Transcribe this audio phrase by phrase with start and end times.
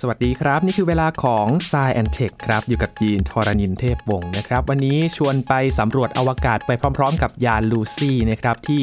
[0.00, 8.82] สวัสดีครับ นี่คือเวลาของ s ซแอนเทคครับ อยู่กับยีนทรณินเทพวงศ์นะครับ วันนี้ชวนไปสำรวจอวกาศไปพร้อม ๆ กับยานลูซี่นะครับที่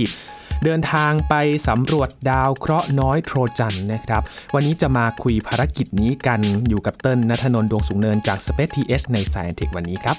[0.63, 1.33] เดินทางไป
[1.67, 4.21] สำรวจดาวเคราะห์น้อยโทรจันนะครับ
[4.53, 10.17] วันนี้จะมาคุยภารกิจนี้กันอยู่กับเติ้ลนัทนนท์ดวงสูงเนินจาก Space TH ใน s ซแอนเทควันนี้ครับ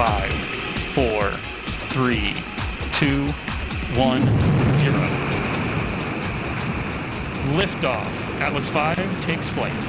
[0.00, 0.32] five,
[0.96, 1.30] four,
[1.94, 2.34] three,
[3.00, 3.20] two,
[4.08, 4.22] one,
[4.82, 5.06] zero.
[7.58, 8.10] Liftoff.
[8.40, 8.78] Atlas V
[9.26, 9.80] takes flight,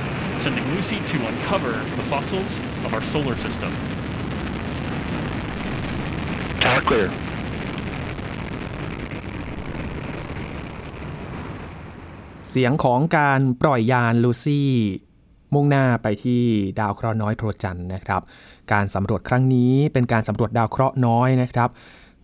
[0.41, 2.53] sending Lucy to uncover the fossils
[2.85, 3.71] of our solar system.
[6.59, 7.09] Tower clear.
[12.49, 14.69] เสียงของการปล่อยยานลูซี่
[15.54, 16.42] มุ่งหน้าไปที่
[16.80, 18.22] ดาวเคราะห์น้อยโทรจันทร์นะครับ
[18.72, 21.68] การสำรวจครั้งนี้เป็นการสำรวจดาวเคราะห์น้อยนะครับ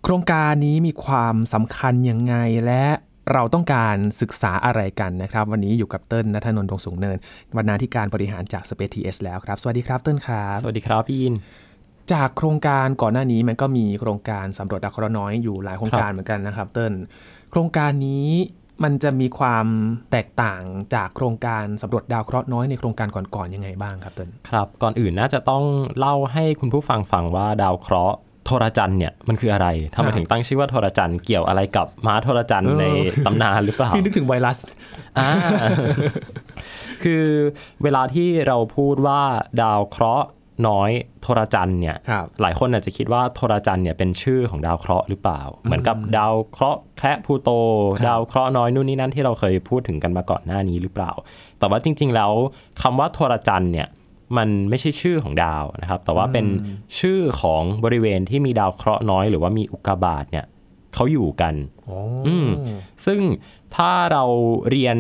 [0.03, 2.35] โครงการนี้มีความสำคัญยังไง
[2.67, 2.85] และ
[3.33, 7.19] เราต้องการศึกษาอะไรกันนะครับ วันนี้อยู่กับเติ้ลนัทนนท์ดวงสูงเนิน
[7.57, 11.35] บรรณาธิการบริหารจาก Space TH แล้วครับ สวัสดีครับเติ้ลครับ สวัสดีครับพี่ยิน
[12.13, 16.93] จากโครงการก่อนหน้านี้มันก็มีโครงการสำรวจดาวเคราะห์น้อยอยู่หลายโครงการเหมือนกันนะครับ เติ้ล
[17.51, 18.31] โครงการนี้
[18.85, 19.67] มันจะมีความ
[20.13, 20.63] แตกต่าง
[20.95, 25.65] จากโครงการสำรวจดาวเคราะห์น้อยในโครงการก่อนๆยังไงบ้างครับเติ้ลครับ ก่อนอื่นน่าจะต้อง
[25.99, 28.17] เล่าให้คุณผู้ฟังฟังว่าดาวเคราะห์
[28.47, 32.85] โทรจันทร์เนี่ยมันคืออะไรทำไมครับถึงตั้งชื่อว่าโทรจันทร์เกี่ยวอะไรกับม้าโทรจันทร์เออใน
[33.27, 34.59] ตำนานหรือเปล่าที่นึกถึงไวรัส
[35.19, 35.31] อ่า
[37.05, 37.25] คือ
[37.83, 39.23] เวลาที่เราพูดว่า
[39.61, 40.27] ดาวเคราะห์
[40.69, 40.91] น้อย
[41.23, 47.51] โทรจันทร์เนี่ยครับหลายคนอาจจะคิดว่าโทรจันทร์เนี่ยเป็นชื่อของดาวเคราะห์หรือเปล่า เหมือนกับดาวเคราะห์แคระพลูโต
[47.97, 51.11] ครับดาวเคราะห์น้อยนู่นนี่นั่นที่เราเคยพูดถึงกันมาก่อนหน้านี้หรือเปล่า
[51.59, 52.33] แต่ว่าจริง ๆ แล้ว
[52.83, 53.89] คำว่าโทรจันทร์เนี่ย
[54.37, 56.47] มันไม่ใช่ชื่อของดาวนะครับ แต่ว่าเป็น
[56.99, 60.47] ชื่อของบริเวณที่มีดาวเคราะห์น้อย หรือว่ามีอุกกาบาตเนี่ย
[60.95, 61.55] เขาอยู่กัน
[62.27, 62.49] อืม
[63.07, 63.21] ซึ่ง
[63.77, 64.25] ถ้าเรา
[64.71, 64.99] เรียน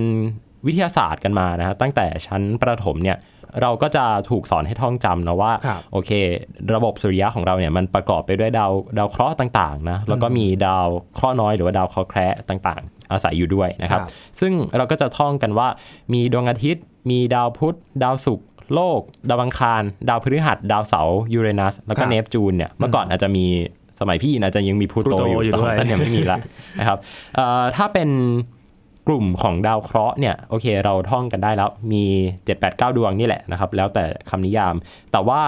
[0.67, 3.17] วิทยาศาสตร์กันมานะฮะตั้งแต่ชั้นประถมเนี่ย
[3.61, 6.11] เราก็จะถูกสอนให้ท่องจำนะว่าครับโอเค
[6.75, 15.69] ระบบสุริยะของเราเนี่ยมันประกอบไปด้วยดาวดาวเคราะห์ต่างๆนะแล้วก็มีดาวเคราะห์น้อยหรือว่าดาวเคราะห์แคระต่างๆ อาศัยอยู่ด้วยนะครับครับซึ่งเราก็จะท่องกันว่า
[16.13, 23.47] มีดวงอาทิตย์ มีดาวพุธดาวศุกร์โลก ดาวอังคาร ดาวพฤหัส ดาวเสาร์ยูเรนัส แล้วคก็รับเนปจูนเนี่ยเมื่อก่อนอาจจะมี
[24.01, 26.39] สมัยพี่อาจจะยังมีพลูโตพลูโตอยู่อยู่แต่ขด้อวงยต้นเนี่ยไม่มีละ
[26.79, 26.99] นะครับ
[27.37, 28.09] เอ่อถ้าเป็น
[29.09, 34.75] กลุ่มของดาวเคราะห์เนี่ยโอเคเราท่องกันได้แล้วมี 7 8 9 ดวงนี่แหละนะครับแล้วแต่คำนิยาม
[35.13, 35.41] แต่ว่า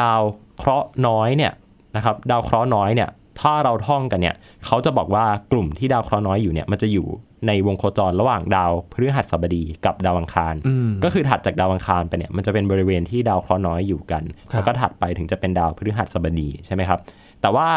[0.00, 0.20] ดาว
[0.58, 1.52] เคราะห์น้อยเนี่ย
[1.96, 3.08] นะครับดาวเคราะห์น้อยเนี่ย
[3.40, 4.34] ถ้าเราท่องกันเนี่ย
[4.66, 7.06] เขาจะบอกว่ากลุ่มที่ดาวเคราะห์น้อยอยู่เนี่ยมันจะอยู่
[7.46, 17.00] ในวงโคจรระหว่างดาวพฤหัสบดีกับดาวอังคารอืมก็คือถัดจากดาวอังคารไปเนี่ยมันจะเป็นบริเวณที่ดาวเคราะห์น้อยอยู่กันครับแล้วก็ถัดไปถึงจะเป็นดาวพฤหัสบดีใช่ไหมครับ
[17.40, 17.68] แต่ว่า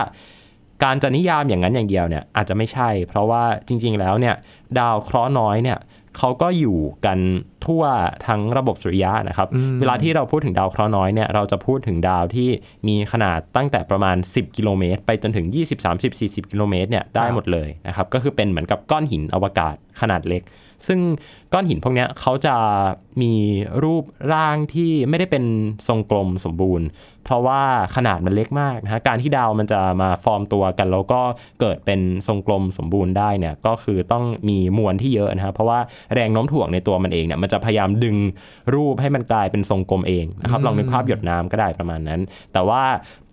[0.84, 4.36] การจะนิยามอย่างนั้นอย่างเดียวเนี่ยอาจจะไม่ใช่ เพราะว่าจริง ๆ แล้วเนี่ย
[4.80, 5.80] ดาวเคราะห์น้อยเนี่ย
[6.18, 7.20] เขาก็อยู่กัน
[7.66, 7.84] ทั่ว
[8.28, 12.50] ทั้งระบบสุริยะนะครับอืมเวลาที่เราพูดถึงดาวเคราะห์น้อยเนี่ยเราจะพูดถึงดาวที่
[12.88, 20.42] มีขนาดตั้งแต่ประมาณ 10 กิโลเมตร ไปจนถึง 20 30 40 กิโลเมตรเนี่ยได้หมดเลยนะครับ ก็คือเป็นเหมือนกับก้อนหินอวกาศขนาดเล็ก
[20.88, 21.00] ซึ่ง
[21.54, 22.56] ก้อนหินพวกเนี้ยเขาจะ
[23.22, 23.34] มี
[23.84, 24.04] รูป
[24.34, 25.44] ร่างที่ไม่ได้เป็น
[25.88, 26.86] ทรงกลมสมบูรณ์
[27.26, 27.62] เพราะว่า
[27.96, 31.22] ขนาดมันเล็กมากนะฮะการที่ดาวมันจะมาฟอร์มตัวกัน แล้วก็
[31.62, 35.80] เกิดเป็นทรงกลมสมบูรณ์ได้เนี่ยก็คือต้องมีมวลที่เยอะนะฮะเพราะว่า
[36.14, 38.18] แรงโน้มถ่วงในตัวมันเองเนี่ยมันจะพยายามดึง
[38.76, 42.22] รูปให้มันกลายเป็นทรงกลมเองนะครับลองนึกภาพหยดน้ำก็ได้ประมาณนั้น
[42.54, 42.84] แต่ว่า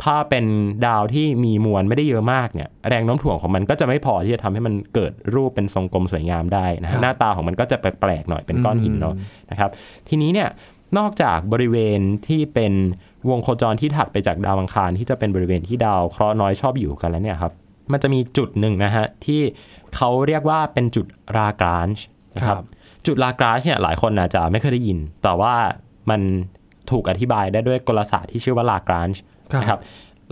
[0.05, 0.45] ถ้าเป็น
[0.87, 9.15] ดาวที่มีมวลไม่ได้เยอะมากเนี่ยแรงโน้มถ่วงของมันก็จะไม่พอที่จะทำให้มันเกิดรูปเป็นทรงกลมสวยงามได้นะครัฮะบหน้าตาของมันก็จะแปลกๆหน่อยเป็นก้อนหินเนาะ
[9.51, 9.71] นะครับ
[10.09, 10.49] ทีนี้เนี่ย
[10.99, 12.73] นอกจากบริเวณที่เป็น
[13.31, 17.53] วงโคจรที่ถัดไปจากดาวอังคารที่จะเป็นบริเวณที่ดาวเคราะห์น้อยชอบอยู่กันแล้วเนี่ยครับ
[17.93, 19.41] มันจะมีจุดหนึ่งนะฮะที่
[19.95, 21.07] เขาเรียกว่าเป็นจุด
[21.37, 22.05] รากรานช์
[22.37, 22.67] นะคครัรับบ
[23.07, 25.55] จุดลากรานช์เนี่ยหลายคนอาจจะไม่เคยได้ยิน แต่ว่า
[26.11, 26.21] มัน
[26.91, 29.21] ถูกอธิบายได้ด้วยกลศาสตร์ที่ชื่อว่าลากรานช์
[29.53, 29.81] ครับนะครับ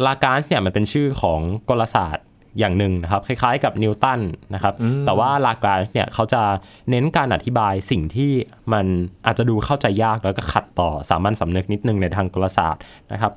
[0.06, 2.25] ลากรานช์เนี่ยมันเป็นชื่อของกลศาสตร์
[2.58, 4.20] อย่างหนึ่งนะครับ คล้ายๆกับนิวตัน
[4.55, 4.75] นะครับ
[5.06, 6.43] แต่ว่าลากรานช์เนี่ยเขาจะ
[6.91, 8.32] เน้นการอธิบายสิ่งที่
[8.73, 8.87] มัน
[9.26, 12.82] อาจจะดูเข้าใจยากแล้วก็ขัดต่อสามัญสำนึกนิดนึงในทางกลศาสตร์
[13.12, 13.32] นะครับ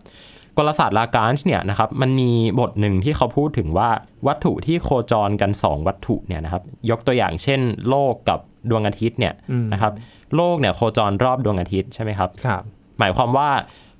[0.58, 3.90] กลศาสตร์ลากรานช์เนี่ยนะครับมันมีบทหนึ่งที่เขาพูดถึงว่า
[4.28, 8.40] วัตถุที่โคจรกัน 2 วัตถุเนี่ยนะครับยกตัวอย่างเช่น โลกกับ
[8.70, 9.94] ดวงอาทิตย์เนี่ยอืมนะครับ
[10.36, 12.62] โลกเนี่ยโคจรรอบดวงอาทิตย์ใช่ไหมครับครับ
[13.00, 13.50] หมายความว่า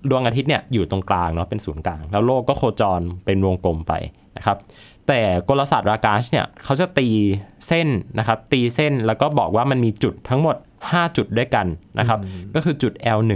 [0.10, 3.94] ดวงอาทิตย์เนี่ยอยู่ตรงกลางเนาะเป็นศูนย์กลาง แล้วโลกก็โคจรเป็นวงกลมไป
[4.38, 4.58] นะครับ
[5.08, 7.08] แต่กลศาสตร์รากาชเนี่ยเขาจะตี
[7.68, 7.88] เส้น
[8.20, 10.56] นะครับตีเส้นแล้วก็บอกว่ามันมีจุดทั้งหมด
[10.86, 11.68] 5 จุดด้วยกัน
[12.00, 12.20] นะครับ
[12.56, 13.32] ก็คือจุด L1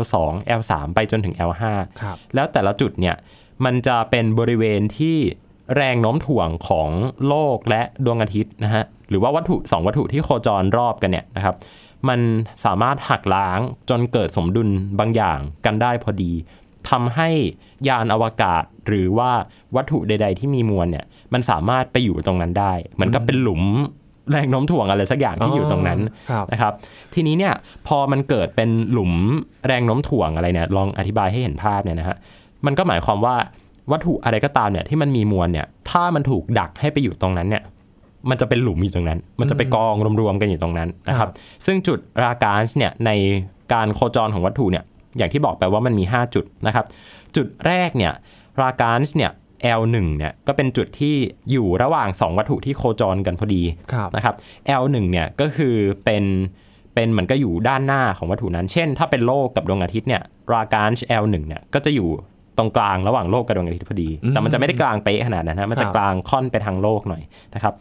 [0.00, 0.14] L2
[0.58, 1.62] L3 ไปจนถึง L5
[2.02, 3.16] ครับแล้วแต่ละจุดเนี่ย
[3.64, 5.16] มันจะเป็นบริเวณที่
[5.76, 6.90] แรงโน้มถ่วงของ
[7.28, 11.54] โลกและดวงอาทิตย์นะฮะหรือว่าวัตถุ2วัตถุที่โคจรรอบกันเนี่ยนะครับ
[12.08, 12.20] มัน
[12.64, 14.68] สามารถหักล้างจนเกิดสมดุล
[14.98, 16.32] บางอย่างกันได้พอดี
[16.90, 17.28] ทำให้
[17.88, 19.30] ยานอวกาศหรือว่า
[19.76, 23.62] วัตถุใด ๆ ที่มีมวลเนี่ยมันสามารถไปอยู่ตรงนั้นได้ เหมือนกับเป็นหลุม
[24.30, 26.00] แรงโน้มถ่วงอะไรสักอย่างที่อยู่ตรงนั้น
[26.30, 26.72] ครับนะครับ
[27.14, 27.54] ทีนี้เนี่ย
[27.86, 29.12] พอมันเกิดเป็นหลุม
[29.66, 32.16] แรงโน้มถ่วงอะไรเนี่ยลองอธิบายให้เห็นภาพเนี่ยนะฮะ
[32.66, 33.36] มันก็หมายความว่า
[33.92, 37.62] วัตถุอะไรก็ตามเนี่ยที่มันมีมวลเนี่ยถ้ามันถูกดักให้ไปอยู่ตรงนั้นเนี่ย
[38.30, 41.32] มันจะเป็นหลุมอยู่ตรงนั้น มันจะไปกองรวมๆกันอยู่ตรงนั้นนะคครัรับบ
[41.66, 43.10] ซึ่งจุดรากาชเนี่ยใน
[43.72, 44.84] การโคจรของวัตถุเนี่ย
[45.16, 46.84] อย่างที่บอกไปว่ามันมี 5 จุดนะครับ
[47.36, 48.12] จุดแรกเนี่ย
[48.60, 49.32] รากาชเนี่ย
[49.80, 51.14] L1 เนี่ยก็เป็นจุดที่
[51.50, 53.62] อยู่ระหว่าง 2 วัตถุที่โคจรกันพอดี
[53.92, 54.34] ครับนะครับ
[54.82, 55.74] L1 เนี่ยก็คือ
[56.04, 56.24] เป็น
[56.94, 60.22] เป็นเหมือนก็อยู่ด้านหน้าของวัตถุนั้น เช่น ถ้าเป็นโลกกับดวงอาทิตย์เนี่ย
[60.52, 62.08] ราการช L1 เนี่ยก็จะอยู่
[62.58, 67.22] ตรงกลางระหว่างโลกกับดวงอาทิตย์พอดี แต่มันจะไม่ได้กลางเป๊ะขนาดนั้นนะมันจะครับกลางค่อนไปทางโลกหน่อย
[67.54, 67.74] นะครับ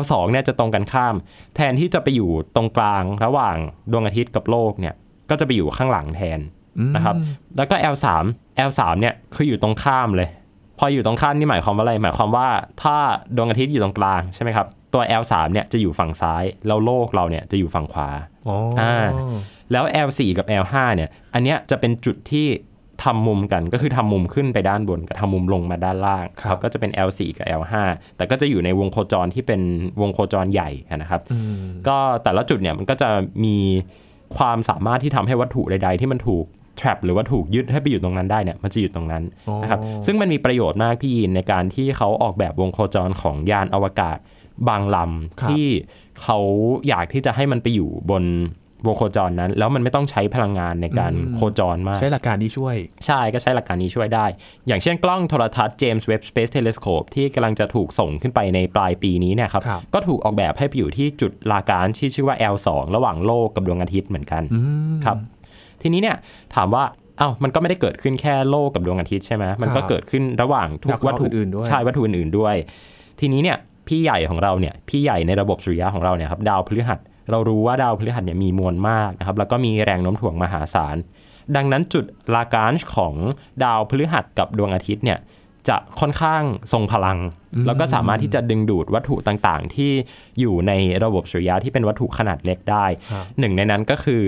[0.00, 1.14] L2 เนี่ยจะตรงกันข้าม
[1.56, 3.56] แทนที่จะไปอยู่ตรงกลางระหว่าง
[3.92, 4.94] ดวงอาทิตย์กับโลกเนี่ย
[5.30, 6.40] ก็จะไปอยู่ข้างหลังแทน
[6.96, 7.14] นะครับ
[7.56, 8.06] แล้วก็ L3
[8.68, 10.28] L3 เนี่ยคืออยู่ตรงข้ามเลย
[10.78, 12.48] พออยู่ตรงข้ามนี่หมายความว่าอะไร หมายความว่า
[12.82, 12.96] ถ้า
[13.36, 18.08] ดวงอาทิตย์อยู่ตรงกลางใช่ไหมครับ ตัว L3 เนี่ยจะอยู่ฝั่งซ้าย แล้วโลกเราเนี่ยจะอยู่ฝั่งขวา
[18.48, 19.06] อ๋ออ่า
[19.72, 22.46] แล้ว L4 กับ L5 เนี่ย อันเนี้ยจะเป็นจุดที่
[23.04, 27.74] ทำมุมกันก็คือทำมุมขึ้นไปด้านบนกับทำมุมลงมาด้านล่างครับก็จะเป็น L4 กับ L5
[28.16, 29.60] แต่ก็จะอยู่ในวงโคจรที่เป็น
[30.00, 33.08] วงโคจรใหญ่นะครับอืมก็แต่ละจุดเนี่ยมันก็จะ
[33.44, 33.56] มี
[34.38, 36.46] ความสามารถที่ทำให้วัตถุใด ๆ ที่มันถูก
[36.80, 44.18] trap หรือว่าถูกยึดให้ไปอยู่ตรงนั้นได้เนี่ยมันจะอยู่ตรงนั้นอ๋อนะครับซึ่งมันมีประโยชน์มากพี่ยินในการที่เขาออกแบบวงโคจรของยานอวกาศ
[44.68, 45.66] บางลำที่
[46.22, 46.38] เขา
[46.88, 48.24] อยากที่จะให้มันไปอยู่บน
[48.86, 52.76] วงโคจรนั้น แล้วมันไม่ต้องใช้พลังงานในการโคจรมาก ใช้หลักการนี้ช่วย
[53.06, 54.26] ใช่ก็ใช้หลักการนี้ช่วยได้
[54.66, 64.60] อย่างเช่นกล้องโทรทัศน์ James Webb Space Telescope ที่กำลังจะถูกส่งขึ้นไปในปลายปีนี้เนี่ยครับครับก็ถูกออกแบบให้ไปอยู่ที่จุดลาการที่ชื่อว่า L2 ระหว่างโลกกับดวงอาทิตย์เหมือนกันอื
[64.96, 65.16] มครับ
[65.86, 66.16] ทีนี้เนี่ย
[66.54, 66.84] ถามว่า
[67.20, 72.54] อ้าวมันก็ไม่ได้เกิดขึ้นแค่โลกกับดวงอาทิตย์ใช่ไหมมันก็ครับเกิดขึ้นระหว่างทุดากวเคราะห์วัตถุอื่นๆด้วยใช่วัตถุอื่นๆด้วย
[73.20, 73.56] ทีนี้เนี่ย
[73.88, 76.98] พี่ใหญ่ของเราเนี่ยพี่ใหญ่ในระบบสุริยะของเราเนี่ยครับดาวพฤหัส
[77.30, 80.96] เรารู้ว่าดาวพฤหัสเนี่ยมีมวลมากนะครับแล้วก็มีแรงโน้มถ่วงมหาศาล
[81.56, 82.04] ดังนั้นจุด
[82.34, 83.14] ลาการชของ
[83.64, 85.18] ดาวพฤหัสกับดวงอาทิตย์เนี่ย
[85.68, 86.42] จะค่อนข้าง
[86.72, 87.18] ทรงพลัง
[87.66, 89.90] แล้วก็สามารถที่จะดึงดูดวัตถุต่างๆ ที่
[90.40, 90.72] อยู่ใน
[91.04, 94.22] ระบบสุริยะที่เป็นวัตถุขนาดเล็กได้ครับหนึ่งในนั้นก็คือ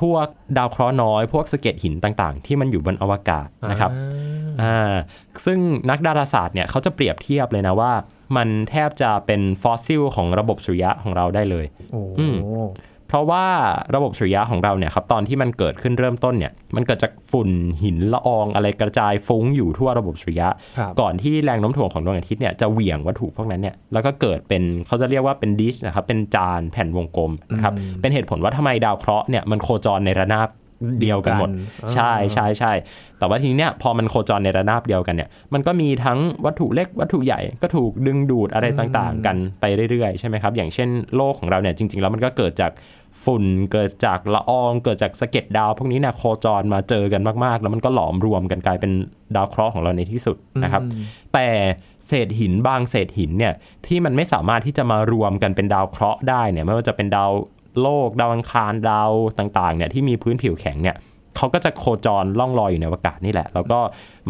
[0.00, 0.26] พวก
[0.56, 3.90] ดาวเคราะห์น้อย พวกสะเก็ดหินต่างๆ ที่มันอยู่บนอวกาศนะครับ
[4.62, 4.94] อ่า
[5.44, 5.58] ซึ่ง
[5.90, 7.92] นักดาราศาสตร์เนี่ยเขาจะเปรียบเทียบเลยนะว่า
[8.36, 12.36] มันแทบจะเป็นฟอสซิลของระบบสุริยะของเราได้เลยโอ้อืม
[12.93, 13.44] เพ ราะว่า
[13.94, 17.50] ระบบสุริยะของเราเนี่ยครับตอนที่มันเกิดขึ้นเริ่มต้นเนี่ยมันเกิดจากฝุ่น
[17.82, 30.48] หินละอองอะไรกระจายฟุ้งอยู่ทั่วระบบสุริยะครับก่อนที่แรงโน้มถ่วงของดวงอาทิตย์เนี่ยจะเหวี่ยงวัตถุพวกนั้นเนี่ยแล้วก็เกิดเป็นเขาจะเรียกว่าเป็นดิสนะครับเป็นจานแผ่นวงกลมนะครับเป็นเหตุผลว่าทำไมดาวเคราะห์เนี่ยมันโคจรในระนาบ
[31.00, 31.48] เดียวกันหมด
[31.84, 32.72] อ่าใช่ใช่ใช่
[33.18, 42.70] แต่ว่าทีนี้เนี่ยพอมันโคจรในระนาบเดียวกันเนี่ยมันก็มีทั้งวัตถุเล็กวัตถุใหญ่ก็ถูกดึงดูดอะไรต่างๆ กันไปเรื่อยๆใช่ไหมครับอย่างเช่นโลกของเราเนี่ยจริง ๆ แล้วมันก็เกิดจาก
[43.24, 48.92] ฝุ่นเกิดจากละอองเกิดจากสะเก็ดดาว พวกนี้เนี่ยโคจรมาเจอกันมากๆ แล้วมันก็หลอมรวมกันกลายเป็น
[49.36, 50.82] ดาวเคราะห์ของเราในที่สุดนะครับ
[51.34, 51.48] แต่
[52.08, 53.54] เศษหินบางเศษหินเนี่ย
[53.86, 57.30] ที่มันไม่สามารถที่จะมารวมกันเป็นดาวเคราะห์ได้เนี่ยไม่ว่าจะเป็นดาว
[57.80, 60.96] โลกดาวอังคารดาวต่างๆเนี่ยที่มีพื้นผิวแข็งเนี่ย
[61.36, 63.80] เขาก็จะโคจรล่องลอยอยู่ในอวกาศนี่แหละ แล้วก็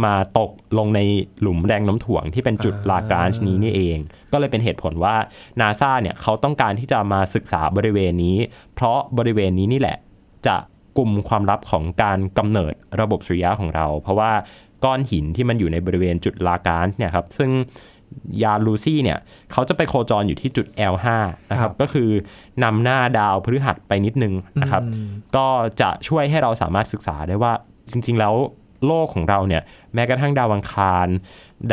[0.04, 1.00] มาตกลงใน
[1.40, 3.99] หลุมแรงโน้ำถ่วงที่เป็นจุดลากรานช์นี้นี่เอง
[4.32, 5.16] ก็เลยเป็นเหตุผลว่า
[5.61, 8.37] นาซาเนี่ยเขาต้องการที่จะมาศึกษาบริเวณนี้
[8.75, 9.99] เพราะบริเวณนี้นี่แหละ
[10.46, 10.56] จะ
[10.99, 14.32] กลุ่มความลับของการกำเนิดระบบสุริยะของเรา เพราะว่า
[14.84, 17.50] ก้อนหินที่มันอยู่ในบริเวณจุดลาการเนี่ยครับซึ่ง
[18.42, 19.18] ยานลูซี่เนี่ย
[19.52, 21.06] เขาจะไปโคจรอยู่ที่จุด L5
[21.50, 22.09] นะคครัรับบก็คือ
[22.64, 24.83] นำหน้าดาวพฤหัสไปนิดนึงนะครับ
[25.37, 25.47] ก็
[25.80, 27.52] จะช่วยให้เราสามารถศึกษาได้ว่า
[27.90, 28.35] จริง ๆ แล้ว
[28.87, 29.62] โลกของเราเนี่ย
[29.94, 31.09] แม้กระทั่งดาวอังคาร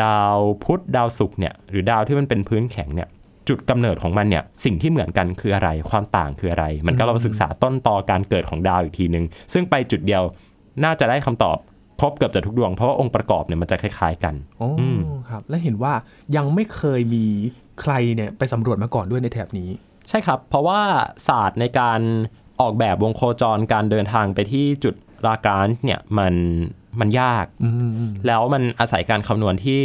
[0.02, 3.10] ดาวพุธดาวศุกร์เนี่ยหรือดาวที่มันเป็นพื้นแข็งเนี่ย
[3.50, 10.24] จุดกำเนิดของมันเนี่ยสิ่งที่เหมือนกันคืออะไรความต่างคืออะไร มันก็เราศึกษาต้นตอการเกิดของดาวอีกทีหนึ่งซึ่งไปจุดเดียว
[10.84, 11.58] น่าจะได้คำตอบ
[12.02, 14.70] ครบเกือบจะทุกดวงเพราะว่าองค์ประกอบเนี่ยมันจะคล้ายๆกันโอ้
[15.30, 15.94] ครับ และเห็นว่า
[16.36, 17.26] ยังไม่เคยมี
[17.82, 19.70] ใครเนี่ยไปสำรวจมาก่อนด้วยในแถบนี้
[20.10, 20.80] ใช่ครับ เพราะว่า
[21.28, 22.00] ศาสตร์ในการ
[22.62, 26.34] ออกแบบวงโคจรการเดินทางไปที่จุดลากรานช์เนี่ยมัน
[27.00, 29.82] มันยากอืมอืมแล้วมันอาศัยการคำนวณที่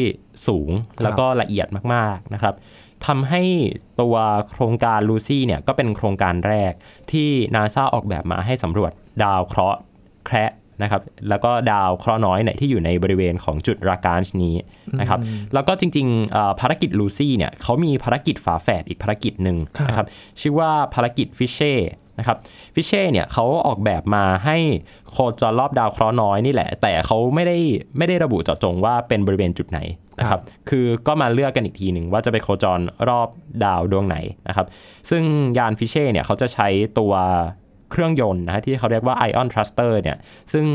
[0.47, 0.71] สูง
[1.03, 2.55] แล้วก็ละเอียดมากๆนะครับ
[3.07, 3.43] ทำให้
[4.01, 4.17] ตัว
[4.51, 6.73] โครงการลูซี่เนี่ยก็เป็นโครงการแรก
[7.13, 8.93] ที่นาซาออกแบบมาให้สำรวจ
[9.23, 9.79] ดาวเคราะห์
[10.27, 10.53] แคระ
[10.83, 14.55] นะครับแล้วก็ดาวเคราะห์น้อยเนี่ยที่อยู่ในบริเวณของจุดรากาชนี้
[15.01, 15.21] นะครับ
[15.55, 19.57] แล้วก็จริงๆเอ่อภารกิจลูซี่เนี่ยเขามีภารกิจฝาแฝดอีกภารกิจหนึ่ง
[19.89, 20.07] นะครับ
[20.41, 21.75] ชื่อว่าภารกิจฟิชเช่
[22.19, 22.39] นะครับ
[22.75, 24.57] ฟิชเช่เนี่ยเขาออกแบบมาให้
[25.11, 27.57] โคจรรอบดาวเคราะห์น้อยนี่แหละ แต่เขาไม่ได้
[27.99, 29.81] ไม่ได้ระบุเจาะจงว่าเป็นบริเวณจุดไหน
[30.19, 33.29] นะครับคือก็มาเลือกกันอีกทีหนึ่งว่าจะไปโคจรรอบ
[33.65, 34.17] ดาวดวงไหน
[34.49, 34.67] นะครับ
[35.11, 35.23] ซึ่ง
[35.59, 36.69] ยานฟิเช่เนี่ยเขาจะใช้
[36.99, 37.13] ตัว
[37.91, 40.19] เครื่องยนต์นะฮะที่เขาเรียกว่า Ion Thruster เนี่ย
[40.53, 40.67] ซึ่ง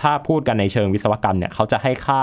[0.00, 2.22] ถ้าพูดกันในเชิงวิศวกรรมเนี่ยเขาจะให้ค่า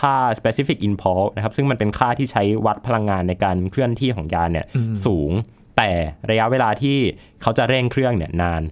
[0.00, 4.66] ค่า specific impulse นะครับซึ่งมันเป็นค่าที่ใช้วัดพลังงานในการเคลื่อนที่ของยานเนี่ย
[5.04, 5.32] สูง
[5.76, 5.90] แต่
[6.30, 6.98] ระยะเวลาที่
[7.42, 8.62] เขาจะเร่งเครื่องเนี่ยนาน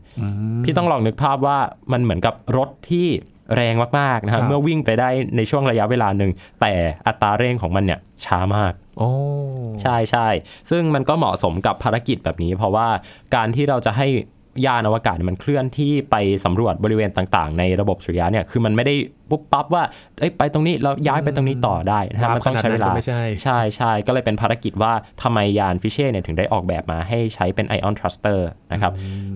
[0.65, 1.59] พี่ต้องลองนึกภาพว่า
[1.93, 3.09] มันเหมือนกับรถที่
[3.57, 6.73] แรงมากๆนะคครัรับบเมื่อวิ่งไปได้ในช่วงระยะเวลาหนึ่งแต่
[7.07, 9.11] อัตราเร่งของมันเนี่ยช้ามากโอ้
[9.83, 10.29] ใช่ใช่
[10.71, 12.89] ซึ่งมันก็เหมาะสมกับภารกิจแบบนี้ เพราะว่า
[13.35, 14.07] การที่เราจะให้
[14.67, 18.95] ยานอวกาศเนี่ยมันเคลื่อนที่ไปสำรวจบริเวณต่างๆ ในระบบสุริยะเนี่ยคือมันไม่ได้
[19.31, 19.83] ปุ๊บปั๊บว่า
[20.21, 24.93] เอ้ยไปตรงนี้แล้วย้ายไปตรงนี้ต่อได้นะครับมันต้องใช้เวลาขนาดนั้นก็ไม่ใช่ใช่ใช่ก็เลยเป็นภารกิจว่า
[25.23, 28.41] ทำไมยานฟิเช่เนี่ยถึงได้ออกแบบมาให้ใช้เป็น Ion Thruster
[28.73, 28.93] นะครับ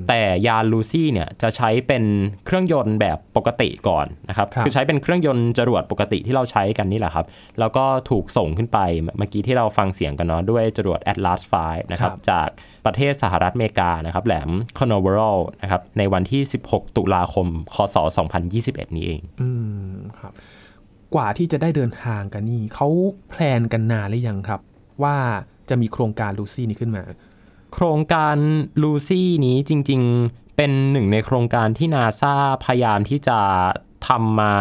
[0.09, 2.05] แต่ยานลูซี่เนี่ยจะใช้เป็น
[2.47, 7.27] เครื่องยนต์แบบปกติก่อนนะครับครับคือใช้เป็นเครื่องยนต์จรวดปกติที่เราใช้กันนี่แหละครับ
[7.61, 11.55] แล้วก็ถูกส่งขึ้นไปเมื่อกี้ที่เราฟังเสียงกันเนาะด้วยจรวด Atlas V
[11.93, 12.49] นะครับครับจาก
[12.87, 17.97] ประเทศสหรัฐอเมริกานะครับแหลม Canaveral นะครับในวันที่ 16 ตุลาคม คศ
[18.47, 19.49] 2021 นี้เอง อื
[19.93, 20.33] มครับ
[21.15, 22.89] กว่าที่จะได้เดินทางกันนี่เขา
[23.29, 24.61] แพลนกันนานหรือยังครับ
[25.03, 25.17] ว่า
[25.69, 27.05] จะมีโครงการลูซี่นี้ขึ้นมา
[27.75, 28.37] โครงการ
[28.83, 33.39] ลูซี่นี้จริง ๆ เป็นหนึ่งในโครงการที่นาซาพยายามที่จะ
[34.09, 34.55] ทำมา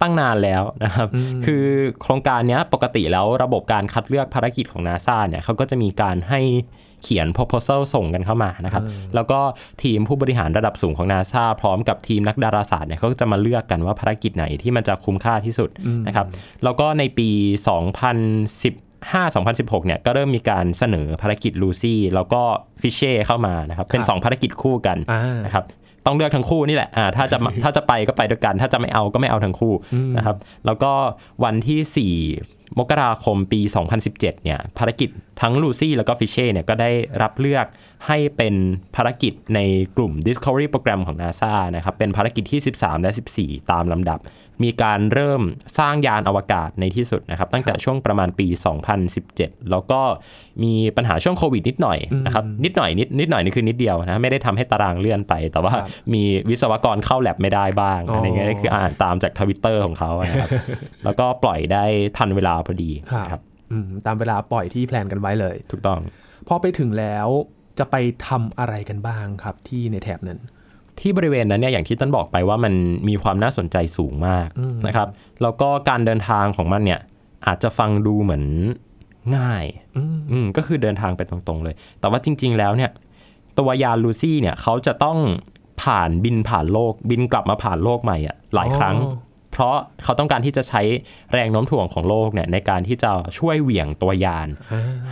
[0.00, 1.08] ตั้งนานแล้วนะครับ
[1.44, 1.64] คือ
[2.02, 6.40] โครงการเนี้ยปกติแล้วระบบการคัดเลือกภารกิจของนาซาเนี่ยเขาก็จะมีการให้
[7.04, 8.82] เขียน proposal ส่งกันเข้ามานะครับ
[9.14, 9.40] แล้วก็
[9.82, 15.70] ทีมผู้บริหารระดับสูงของนาซาพร้อมกับทีมนักดาราศาสตร์เนี่ยเขาก็จะมาเลือกกันว่าภารกิจไหนที่มันจะคุ้มค่าที่สุด
[16.06, 16.26] นะครับ
[16.64, 17.28] แล้วก็ในปี
[17.94, 22.42] 2015 2016 เนี่ยก็เริ่มมีการเสนอภารกิจลูซี่แล้วก็
[22.82, 25.64] ฟิเช่เข้ามานะครับ เป็นครับ2ภารกิจคู่กันอ่านนะครับ
[26.06, 29.74] ต้องเลือกทั้งคู่นี่แหละ อ่า ถ้าจะมาถ้าจะไปก็ไปด้วยกัน ถ้าจะไม่เอาก็ไม่เอาทั้งคู่
[30.16, 30.92] นะครับ แล้วก็
[31.44, 31.80] วันที่
[32.32, 35.08] 4มกราคมปี 2017 เนี่ยภารกิจ
[35.40, 36.90] ทั้งลูซี่แล้วก็ฟิเช่เนี่ยก็ได้
[37.22, 37.66] รับเลือก
[38.06, 38.54] ให้เป็น
[38.96, 39.60] ภารกิจใน
[39.96, 44.20] กลุ่ม Discovery โปรแกรมของ NASA นะครับ เป็นภารกิจที่ 13 และ 14 ตามลำดับ
[44.64, 45.42] มีการเริ่ม
[45.78, 48.46] สร้างยานอวกาศในที่สุดนะครับ ตั้งแต่ช่วงประมาณปี
[49.08, 50.00] 2017 แล้วก็
[50.62, 60.50] มีปัญหาช่วงโควิดนิดหน่อยนะครับ นิดหน่อยนิดนิดหน่อยนี่คือนิดเดียวนะ ไม่ได้ทำให้ตารางเลื่อนไป แต่ว่าครับมีวิศวกรเข้าแลบไม่ได้บ้างอ๋อออะไรเงี้ยนี่คืออ่านตามจากทวิตเตอร์ของเขานะครับ
[61.04, 61.84] แล้วก็ปล่อยได้
[62.16, 63.42] ทันเวลาพอดีครับนะครับ
[63.72, 66.00] อืมตามเวลาปล่อยที่ plan กันไว้เลย ถูกต้อง
[66.48, 67.28] พอไปถึงแล้ว
[67.78, 70.40] จะไปทำอะไรกันบ้างครับที่ในแถบนั้น
[71.00, 72.74] ที่บริเวณนั้นเนี่ยอย่างที่ต้นบอกไปว่ามัน
[73.08, 74.48] มีความน่าสนใจสูงมาก
[74.86, 75.08] นะครับ
[75.42, 77.00] แล้วก็การเดินทางของมันเนี่ย
[77.46, 78.44] อาจจะฟังดูเหมือน
[79.36, 79.64] ง่าย
[80.30, 82.90] อืมก็คือเดินทางไปตรงๆเลย แต่ว่าจริง ๆ แล้วเนี่ย
[83.58, 85.18] ตัวยานลูซี่เนี่ยเขาจะต้อง
[85.82, 90.82] ผ่านบินผ่านโลก บินกลับมาผ่านโลกใหม่อะหลายครั้งอ๋อ เพราะเขาต้องการที่จะใช้
[91.32, 94.48] แรงโน้มถ่วงของโลกเนี่ยในการที่จะช่วยเหวี่ยงตัวยาน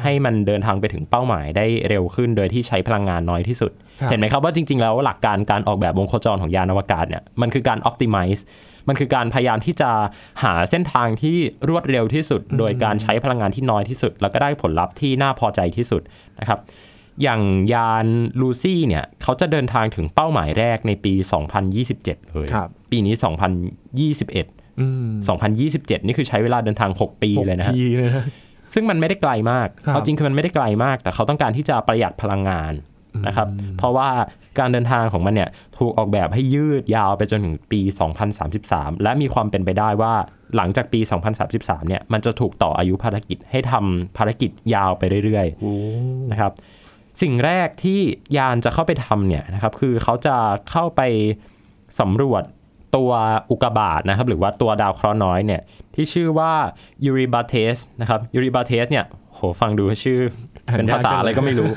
[0.02, 8.42] ให้มันเดินทางไปถึงเป้าหมายได้เร็วขึ้นโดยที่ใช้พลังงานน้อยที่สุดครับเห็นไหมครับว่าจริง ๆ แล้วหลักการการออกแบบวงโคจรของยานอวกาศเนี่ยมันคือการ optimize
[8.88, 9.90] มันคือการพยายามที่จะ
[10.42, 11.36] หาเส้นทางที่
[11.68, 16.02] รวดเร็วที่สุด โดยการใช้พลังงานที่น้อยที่สุด แล้วก็ได้ผลลัพธ์ที่น่าพอใจที่สุด
[16.40, 16.58] นะครับ
[17.22, 17.40] อย่าง
[17.74, 18.06] ยาน
[18.40, 21.12] ลูซี่เนี่ยเขาจะเดินทางถึงเป้าหมายแรกในปี
[21.72, 23.14] 2027 เลยครับปีนี้
[23.76, 25.08] 2021อืม
[25.58, 28.26] 2027 นี่คือใช้เวลาเดินทาง 6 ปีเลยนะฮะปีเลยนะ
[28.72, 32.72] ซึ่งมันไม่ได้ไกลมากครับเอาจริงคือมันไม่ได้ไกลมาก แต่เขาต้องการที่จะประหยัดพลังงาน
[33.26, 34.08] นะครับ เพราะว่า
[34.58, 37.80] การเดินทางของมันเนี่ยถูกออกแบบให้ยืดยาวไปจนถึงปี
[38.42, 40.14] 2033 และมีความเป็นไปได้ว่า
[40.56, 41.00] หลังจากปี
[41.44, 46.52] 2033 เนี่ยมันจะถูกต่ออายุภารกิจให้ทำภารกิจยาวไปเรื่อยๆนะครับ
[47.22, 48.00] สิ่งแรกที่
[48.36, 50.36] ยานจะเข้าไปทำเนี่ยนะครับคือเขาจะ
[50.70, 51.02] เข้าไป
[52.00, 52.42] สำรวจ
[52.96, 53.10] ตัว
[53.50, 55.60] อุกกาบาตนะครับหรือว่าตัวดาวเคราะห์น้อยเนี่ย
[55.94, 56.52] ที่ชื่อว่า
[57.04, 59.04] ยูริบาเทสนะครับยูริบาเทสเนี่ย
[59.34, 60.18] โหฟังดูชื่อ
[60.72, 61.70] เป็นภาษาอะไรก็ไม่รู้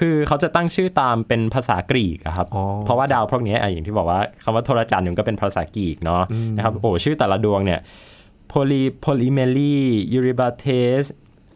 [0.00, 6.22] คือเขาจะตั้งชื่อตามเป็นภาษากรีกอะครับอ๋อเพราะว่าดาวพวกนี้อะอย่างที่บอกว่าคำว่าโทรจันทร์มันก็เป็นภาษากรีกเนาะ
[6.56, 7.80] นะครับโอ้ชื่อแต่ละดวงเนี่ย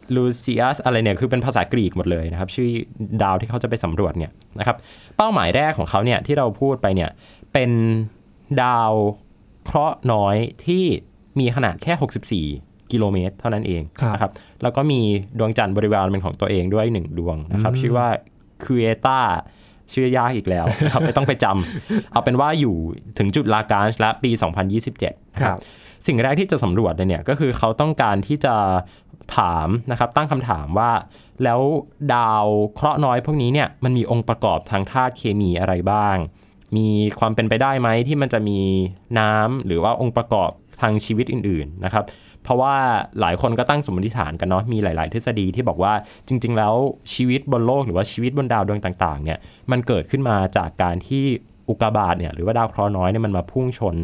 [0.09, 2.69] poly polymely euribates lucius อะไรเนี่ยคือเป็นภาษากรีกหมดเลยนะครับ ชื่อ
[3.23, 4.77] ดาวที่เขาจะไปสำรวจเนี่ยนะครับ
[5.17, 7.09] เป้าหมายแรกของเขาเนี่ยที่เราพูดไปเนี่ย
[7.53, 7.71] เป็น
[8.63, 8.91] ดาว
[9.65, 10.35] เคราะห์น้อย
[10.65, 10.83] ที่
[11.39, 11.93] มีขนาดแค่
[12.41, 14.31] 64 กิโลเมตร เท่านั้นเองครับนะครับ
[14.63, 15.01] แล้วก็มี
[15.39, 18.07] ดวงจันทร์บริวารเป็นของตัวเองด้วยหนึ่งดวงนะครับ ชื่อว่า
[18.63, 19.19] c u e t a
[19.93, 22.75] ชื่อยากอีกแล้วนะครับไม่ต้องไปจำเอาเป็นว่าอยู่
[23.17, 24.31] ถึงจุดลากาชและปี
[24.83, 25.61] 2027 นะคครัรับบ
[26.07, 28.55] สิ่งแรกที่จะสำรวจเลยเนี่ยก็คือเขาต้องการที่จะ
[29.37, 30.91] ถามนะครับตั้งคำถามว่า
[31.43, 31.61] แล้ว
[32.13, 36.15] ดาวเคราะห์น้อยพวกนี้เนี่ยมันมีองค์ประกอบทางธาตุเคมีอะไรบ้าง
[36.77, 36.87] มี
[37.19, 38.59] ความเป็นไปได้ไหมที่มันจะมี
[39.19, 40.49] น้ำหรือว่าองค์ประกอบ
[40.81, 42.03] ทางชีวิตอื่น ๆนะครับ
[42.43, 42.75] เพราะว่า
[43.19, 45.93] หลายคนก็ตั้งสมมติฐานกันเนาะมีหลาย ๆ ทฤษฎีที่บอกว่า
[46.27, 46.73] จริง ๆ แล้ว
[47.13, 49.37] ชีวิตบนโลกหรือว่าชีวิตบนดาวดวงต่าง ๆ เนี่ย
[49.71, 51.25] มันเกิดขึ้นมาจากการที่
[51.69, 53.95] อุกกาบาตเนี่ยหรือว่าดาวเคราะห์น้อยเนี่ยมันมาพุ่งชน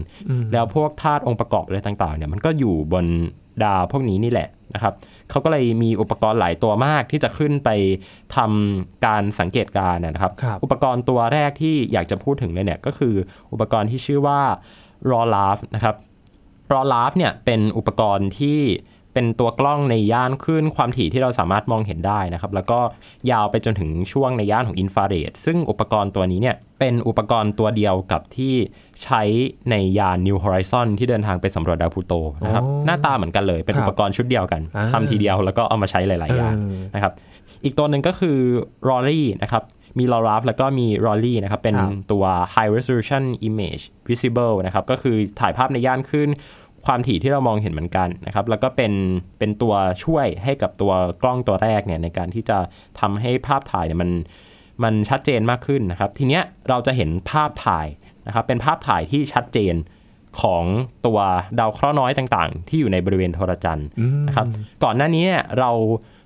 [0.54, 3.06] แล้วพวกธาตุองค์ประกอบอะไรต่างๆเนี่ยมันก็อยู่บน
[3.64, 4.94] ดาวพวกนี้นี่แหละนะครับ
[5.30, 7.70] เขาก็เลยมีอุปกรณ์หลายตัวมากที่จะขึ้นไป
[8.36, 13.14] ทำการสังเกตการณ์นะครับครับอุปกรณ์ตัวแรกที่อยากจะพูดถึงเลยเนี่ยก็คือ
[13.54, 14.42] อุปกรณ์ที่ชื่อว่า
[15.12, 15.96] r a w l a f นะครับ
[16.74, 18.60] r a w l a f เนี่ยเป็นอุปกรณ์ที่
[19.14, 22.80] เป็นตัวกล้องในย่านคลื่นความถี่ที่เราสามารถมองเห็นได้นะครับ แล้วก็
[23.32, 28.54] ยาวไปจนถึงช่วงในย่านของอินฟราเรดซึ่งอุปกรณ์ตัวนี้เนี่ยเป็นอุปกรณ์ตัวเดียวกับที่
[29.04, 29.22] ใช้
[29.70, 32.14] ในยาน New Horizon ที่เดินทางไปสำรวจดาวพลูโต
[32.46, 37.14] นะครับอ๋อหน้าตาเหมือนกันเลยเป็นครับอุปกรณ์ชุดเดียวกันอ่าทำทีเดียวแล้วก็เอามาใช้หลาย ๆ อย่างเออนะครับ
[37.64, 38.38] อีกตัวหนึ่งก็คือ
[38.90, 39.64] r o l l y นะครับ
[40.00, 43.24] มี l o r a f แล้วก็มี r o l l y นะครับ เป็นครับตัว High Resolution
[43.50, 46.30] Image Visible นะครับ ก็คือถ่ายภาพในย่านขึ้น
[46.86, 48.94] ความถี่ที่เรามองเห็นเหมือนกันนะครับแล้วก็เป็น
[49.40, 49.74] เป็นตัว
[50.04, 52.58] ช่วยให้กับตัวกล้องตัวแรกเนี่ยในการที่จะ
[53.00, 54.12] ทำให้ภาพถ่ายเนี่ยมัน
[54.84, 57.88] มันชัดเจนมากขึ้นนะครับ ทีเนี้ยเราจะเห็นภาพถ่าย
[58.28, 59.76] นะครับเป็นภาพถ่ายที่ชัดเจน
[60.42, 60.64] ของ
[61.06, 61.20] ตัว
[61.60, 63.88] ดาวเคราะห์น้อยต่างๆ ที่อยู่ในบริเวณโทรจันทร์
[64.28, 64.48] นะครับ
[64.84, 65.72] ก่อนหน้านี้เนี่ยเรา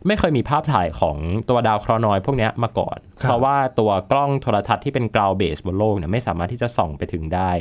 [0.08, 1.18] ไม่เคยมีภาพถ่ายของ
[1.50, 7.52] ตัวดาวเคราะห์น้อยพวกเนี้ยมาก่อนครับเพราะว่าตัวกล้องโทรทัศน์ที่เป็นกราวเบสบนโลกเนี่ยไม่สามารถที่จะส่องไปถึงได้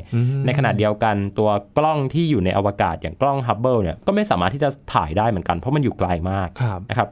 [0.47, 7.09] ในขณะเดียวกันตัวกล้องที่อยู่ในอวกาศอย่างกล้องฮับเบิลเนี่ยก็ไม่สามารถที่จะถ่ายได้เหมือนกันเพราะมันอยู่ไกลมากครับนะครับ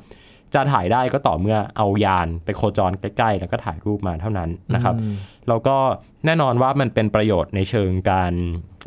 [0.55, 4.95] จะถ่ายได้ก็ต่อเมื่อเอายานไปโคจรใกล้ๆ แล้วก็ถ่ายรูปมาเท่านั้นนะครับ
[5.49, 5.77] แล้วก็
[6.27, 8.33] แน่นอนว่ามันเป็นประโยชน์ในเชิงการ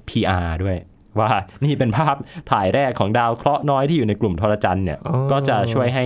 [0.09, 0.77] PR ด้วย
[1.21, 1.29] ว่า
[1.65, 2.15] นี่เป็นภาพ
[2.51, 6.05] ถ่ายแรกของดาวเคราะห์น้อยที่อยู่ในกลุ่มทรจันทร์เนี่ยอ๋อก็จะช่วยให้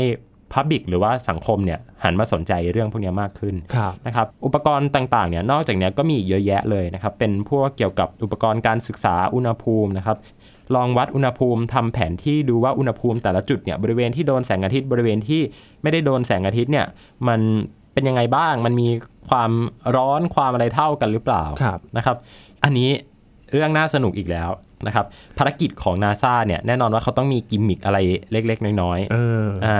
[0.53, 10.17] public หรือว่าสังคมเนี่ยหันมาสนใจเรื่องพวกนี้มากขึ้นครับนะครับอุปกรณ์ต่างๆเนี่ยนอกจากเนี้ยก็มีอีกเยอะแยะเลยนะครับเป็นพวกเกี่ยวกับอุปกรณ์การศึกษาอุณหภูมินะครับ
[10.75, 15.41] ลองวัดอุณหภูมิทำแผนที่ดูว่าอุณหภูมิแต่ละจุดเนี่ยบริเวณที่โดนแสงอาทิตย์บริเวณที่
[15.81, 16.85] ไม่ได้โดนแสงอาทิตย์เนี่ย
[17.27, 17.39] มัน
[17.93, 18.87] เป็นยังไงบ้าง มันมี
[19.29, 19.51] ความ
[19.95, 22.17] ร้อนความอะไรเท่ากันหรือเปล่าครับนะครับ
[22.63, 22.89] อันนี้
[23.51, 24.49] เรื่องน่าสนุกอีกแล้ว
[24.87, 25.05] นะครับ
[25.37, 27.97] ภารกิจของนาซาเนี่ยแน่นอนว่าเขาต้องมีกิมมิคอะไร
[28.31, 29.77] เล็ก ๆ น้อยๆเอออ่า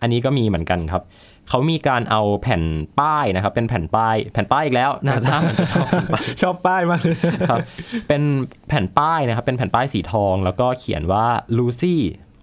[0.00, 1.04] อันนี้ก็มีเหมือนกันครับ
[1.48, 2.62] เขามีการเอาแผ่น
[3.00, 7.18] ป้ายนะครับ เป็นแผ่นป้าย แผ่นป้ายอีกแล้วนาซาจะชอบแผ่นป้ายชอบป้ายมากเลย
[7.50, 7.60] ครับ
[8.08, 8.22] เป็น
[8.68, 11.26] แผ่นป้ายนะครับ เป็นแผ่นป้ายสีทอง แล้วก็เขียนว่า
[11.58, 11.96] Lucy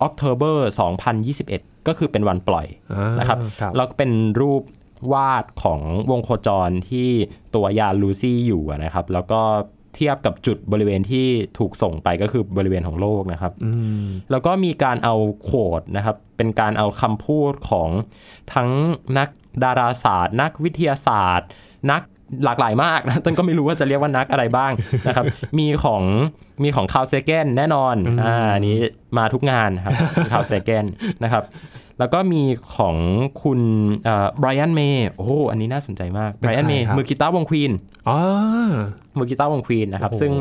[0.08, 0.58] October
[1.22, 4.64] 2021 ก็คือเป็นวันปล่อยอ่านนะครับครับแล้วก็เป็นรูป
[5.14, 7.10] วาดของวงโคจรที่
[7.56, 9.42] ตัวยานลูซี่อยู่อะนะครับ แล้วก็
[9.96, 11.28] เทียบกับจุดบริเวณที่
[11.60, 13.72] ถูกส่งไปก็คือบริเวณของโลกนะครับอื
[14.04, 17.90] มแล้วก็มีการเอาโคดนะครับ เป็นการเอาคำพูดของ
[18.54, 18.70] ทั้ง
[19.18, 19.30] นัก
[19.64, 21.48] ดาราศาสตร์ นักวิทยาศาสตร์
[21.92, 22.02] นัก
[22.46, 24.72] หลากหลายมากนะต้นก็ไม่รู้ว่าจะเรียกว่านักอะไรบ้าง
[25.08, 25.26] นะครับ
[25.60, 26.04] มีของ
[26.64, 28.78] มีของคาร์ลเซแกนแน่นอน อ่าอันนี้
[29.18, 29.94] มาทุกงานครับ
[30.32, 30.86] คาร์ลเซแกน
[31.24, 31.44] นะครับ
[32.00, 32.42] แล้วก็มี
[32.76, 32.96] ของ
[33.44, 33.60] คุณ
[34.40, 37.72] ไบรอันเมย์โอ้โหอันนี้น่าสนใจมากไบรอันเมย์เป็นใครครับมือกีตาร์วงควีน
[38.10, 38.18] อ๋อ
[39.18, 40.32] มือกีตาร์วงควีนนะครับโอ้โหซึ่ง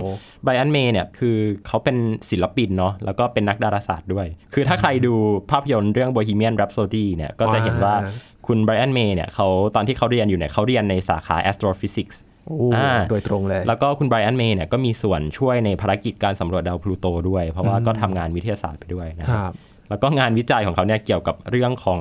[0.42, 1.96] ไบรอันเมย์เนี่ยคือเขาเป็น
[2.30, 5.14] ศิลปินเนาะแล้วก็เป็นนักดาราศาสตร์ด้วย คือถ้าใครดู
[5.50, 8.12] ภาพยนตร์เรื่อง Bohemian Rhapsody เนี่ยก็จะเห็นว่าอ่า
[8.46, 12.16] คุณไบรอันเมย์เนี่ยเขาตอนที่เขาเรียนอยู่เนี่ยเขาเรียนในสาขา astrophysics
[12.46, 19.52] โอ้อ่าโดยตรงเลย แล้วก็คุณไบรอันเมย์เนี่ยก็มีส่วนช่วยในภารกิจการสำรวจดาวพลูโตด้วย เพราะว่าก็ทำงานวิทยาศาสตร์ไปด้วยนะคครับรับ
[19.88, 22.00] แล้วก็งานวิจัยของเขาเนี่ยเกี่ยวกับเรื่องของ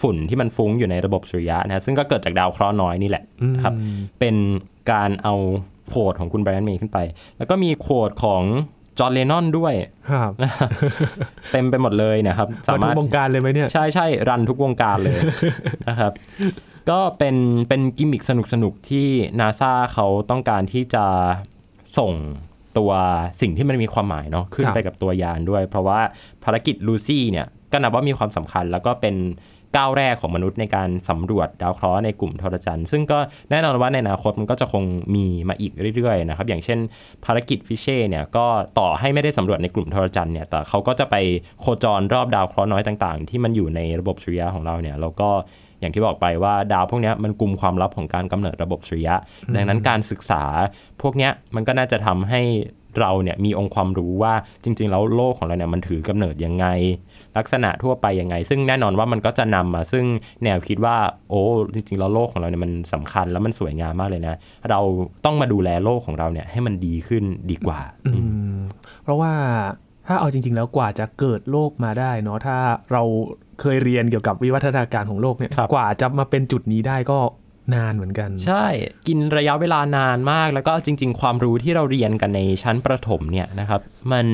[0.00, 3.74] ฝุ่นที่มันฟุ้งอยู่ในระบบสุริยะนะฮะซึ่งก็เกิดจากดาวเคราะห์น้อยนี่แหละนะครับ
[4.20, 4.36] เป็น
[4.92, 5.34] การเอา
[5.88, 6.98] โคดของคุณไบรอันเมย์ขึ้นไป
[7.38, 8.42] แล้วก็มีโคดของ
[8.98, 9.74] จอห์นเลนนอนด้วย
[10.10, 10.32] ครับ
[11.52, 15.18] เต็มไปหมดเลยนะครับ สามารถทุกวงการเลยไหมเนี่ย ใช่ใช่รันทุกวงการเลย
[15.88, 16.12] นะครับ
[16.90, 17.36] ก็เป็น
[17.68, 19.06] เป็นกิมมิคสนุกสนุกๆที่
[19.40, 21.04] นาซาเขาต้องการที่จะ
[21.98, 22.12] ส่ง
[22.78, 22.90] ตัว
[23.40, 26.00] สิ่งที่มันมีความหมายเนาะขึ้นครับไปกับตัวยานด้วย เพราะว่า
[26.44, 29.16] ภารกิจลูซี่เนี่ยก็นับว่ามีความสำคัญแล้วก็เป็น
[29.76, 33.18] ก้าวแรกของมนุษย์ในการสำรวจดาวเคราะห์ในกลุ่มโทรจันทร์ซึ่งก็
[33.50, 36.78] แน่นอนว่าในอนาคตมันก็จะคงมีมาอีกเรื่อยๆนะครับ อย่างเช่น
[37.24, 38.46] ภารกิจฟิเช่เนี่ยก็
[38.78, 41.16] ต่อให้ไม่ได้สำรวจในกลุ่มโทรจันทร์เนี่ยแต่เขาก็จะไป
[41.60, 45.30] โคจรรอบดาวเคราะห์น้อยต่างๆ ที่มันอยู่ในระบบสุริยะของเราเนี่ยแล้วก็
[45.80, 49.16] อย่างที่บอกไปว่าดาวพวกเนี้ยมันกลุ่มความลับของการกำเนิดระบบสุริยะ
[49.54, 50.42] ดังนั้นการศึกษา
[51.02, 52.42] พวกเนี้ยมันก็น่าจะทำให้
[53.00, 56.66] เราเนี่ยมีองค์ความรู้ว่าจริง ๆ แล้วโลกของเราเนี่ยมันถือกำเนิดยังไง
[57.38, 60.04] ลักษณะทั่วไปยังไง ซึ่งแน่นอนว่ามันก็จะนำมาซึ่ง
[60.44, 60.96] แนวคิดว่า
[61.30, 61.42] โอ้
[61.74, 64.34] จริง ๆ แล้วโลกของเราเนี่ยมันสำคัญแล้วมันสวยงามมากเลยนะ
[64.70, 64.80] เรา
[65.24, 68.20] ต้องมาดูแลโลกของเราเนี่ยให้มันดีขึ้นดีกว่าอื
[68.54, 68.58] ม
[69.02, 69.32] เพราะว่า
[70.10, 72.56] ถ้าเอาจริง ๆ แล้วกว่าจะเกิดโลกมาได้เนาะถ้า
[72.92, 73.02] เรา
[73.60, 77.18] เคยเรียนเกี่ยวกับวิวัฒนาการของโลกเนี่ยครับกว่าจะมาเป็นจุดนี้ได้ก็
[77.74, 78.66] นานเหมือนกัน ใช่
[79.08, 83.80] กินระยะเวลานานมากแล้วก็จริง ๆ ความรู้ที่เราเรียนกันในชั้นประถมเนี่ยนะครับ
[84.12, 84.26] มัน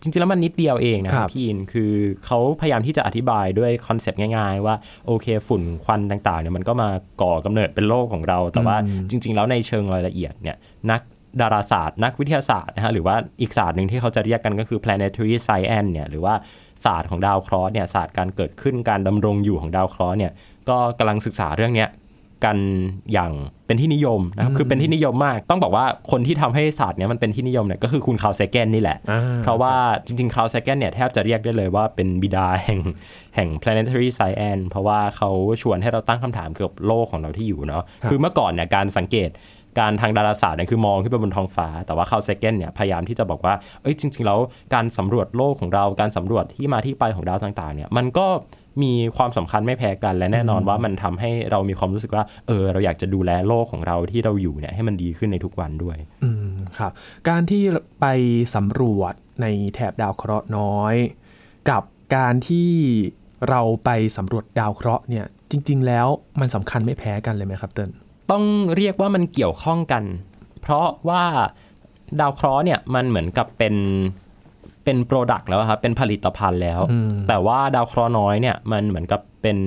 [0.00, 1.92] จริงๆ แล้วมันนิดเดียวเองนะคครัรับบพี่อินคือ
[2.24, 4.74] เขาพยายามที่จะอธิบายด้วยคอนเซปต์ง่ายๆ ว่า
[5.06, 6.88] โอเคฝุ่นควันต่างๆเนี่ยมันก็มา
[7.22, 8.76] ก่อกำเนิดเป็นโลกของเรา แต่ว่า
[9.10, 10.56] จริง ๆ แล้วในเชิงรายละเอียดเนี่ย
[10.90, 11.00] นัก
[11.40, 16.34] ดาราศาสตร์ นักวิทยาศาสตร์นะฮะหรือว่าอีกศาสตร์หนึ่งที่เขาจะเรียกกันก็คือ planetary science เนี่ยหรือว่า
[16.84, 20.32] ศาสตร์ของดาวเคราะห์เนี่ยศาสตร์การเกิดขึ้นการดำรงอยู่ของดาวเคราะห์เนี่ย
[20.68, 21.90] ก็กำลังศึกษาเรื่องเนี้ย
[22.44, 22.58] กัน
[23.12, 23.32] อย่าง
[23.66, 29.74] เป็นที่นิยมนะครับคือเป็นที่นิยมมาก ต้องบอกว่าคนที่ทำให้ศาสตร์เนี้ยมันเป็นที่นิยมเนี่ยก็คือคุณคาร์ลเซแกนนี่แหละอ่าเพราะว่า
[30.06, 32.80] จริงๆคาร์ลเซแกนเนี่ยแทบจะเรียกได้เลยว่าเป็นบิดาแห่ง
[33.34, 35.30] แห่ง planetary science เพราะว่าเขา
[35.62, 39.30] ชวนให้เราตั้งคำถามเกี่ยวกับโลกของเราที่อยู่เนาะคือเมื่อก่อนเนี่ยการสังเกต
[39.78, 44.38] การทางดาราศาสตร์เนี่ยคือมองขึ้นไปบนท้องฟ้า แต่ว่าคาร์ลเซแกนเนี่ยพยายามที่จะบอกว่าเอ้ยจริง ๆ แล้ว
[44.74, 48.26] การสำรวจโลกของเราการสำรวจที่มาที่ไปของดาวต่างๆเนี่ยมันก็
[48.82, 56.46] มีความสำคัญไม่แพ้กันและแน่นอนว่ามันทำให้เรามีความรู้สึกว่าเออเราอยากจะดูแลโลกของเราที่เราอยู่เนี่ยให้มันดีขึ้นในทุกวันด้วย อืม
[56.78, 56.92] ครับ
[57.28, 57.62] การที่
[58.00, 58.06] ไป
[58.54, 60.94] สำรวจในแถบดาวเคราะห์น้อย
[61.70, 61.82] กับ
[62.16, 62.70] การที่
[63.48, 66.06] เราไปสำรวจดาวเคราะห์เนี่ยจริง ๆ แล้ว
[66.40, 67.90] มันสำคัญไม่แพ้กันเลยไหมครับเติ้ล
[68.30, 68.44] ต้อง
[68.76, 70.04] เรียกว่ามันเกี่ยวข้องกัน
[70.60, 71.24] เพราะว่า
[72.20, 73.74] ดาวเคราะห์เนี่ยมันเหมือนกับเป็น
[74.84, 76.80] เป็น product แล้วอะครับ เป็นผลิตภัณฑ์แล้ว
[77.28, 79.58] แต่ว่าดาวเคราะห์น้อยเนี่ยมันเหมือนกับเป็น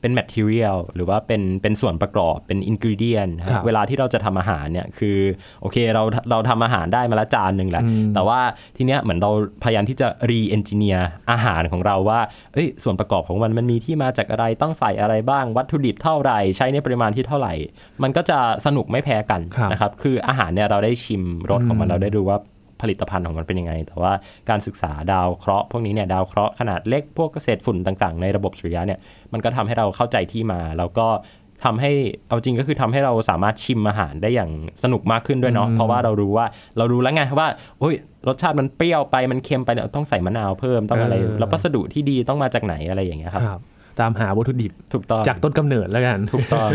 [0.00, 5.18] เป็น material หรือว่าเป็นเป็นส่วนประกอบเป็น ingredient ครับเวลาที่เราจะทำอาหารเนี่ยคือ
[5.60, 7.82] โอเคเราเราทำอาหารได้มาละจานหนึ่งแหละ
[8.14, 8.40] แต่ว่า
[8.76, 9.30] ทีเนี้ยเหมือนเรา
[9.62, 12.20] พยายามที่จะรีเอนจิเนียร์อาหารของเราว่า
[12.54, 17.54] เอ้ยส่วนประกอบของมันมันมีที่มาจากอะไรต้องใส่อะไรบ้างวัตถุดิบเท่าไหร่ ใช้ในปริมาณที่เท่าไหร่
[18.02, 22.38] มันก็จะสนุกไม่แพ้กันครับนะครับคืออาหารเนี่ยเราได้ชิมรสของมันเราได้ดูว่า
[22.82, 24.12] ผลิตภัณฑ์ของมันเป็นยังไง แต่ว่า
[24.50, 28.98] การศึกษาดาวเคราะห์พวกนี้เนี่ยดาวเคราะห์ขนาดเล็กพวกเศษฝุ่นต่างๆ ในระบบสุริยะเนี่ย
[29.32, 31.06] มันก็ทำให้เราเข้าใจที่มา แล้วก็
[31.64, 31.92] ทำให้
[32.28, 34.50] เอาจริงก็คือทำให้เราสามารถชิมอาหารได้อย่าง
[34.82, 36.46] สนุกมากขึ้นด้วยเนาะเพราะว่าเรารู้ว่า
[36.78, 37.94] เรารู้แล้วไงว่าโอ้ย
[38.28, 43.60] รสชาติมันเปรี้ยวไปมันเค็มไปเนี่ยต้องใส่มะนาวเพิ่มต้องอะไรเออแล้ววัสดุที่ดีต้องมาจากไหนอะไรอย่างเงี้ยครับครับ
[44.00, 46.70] ตามหาวัตถุดิบถูกต้องจากต้นกำเนิดแล้วกันถูกต้อง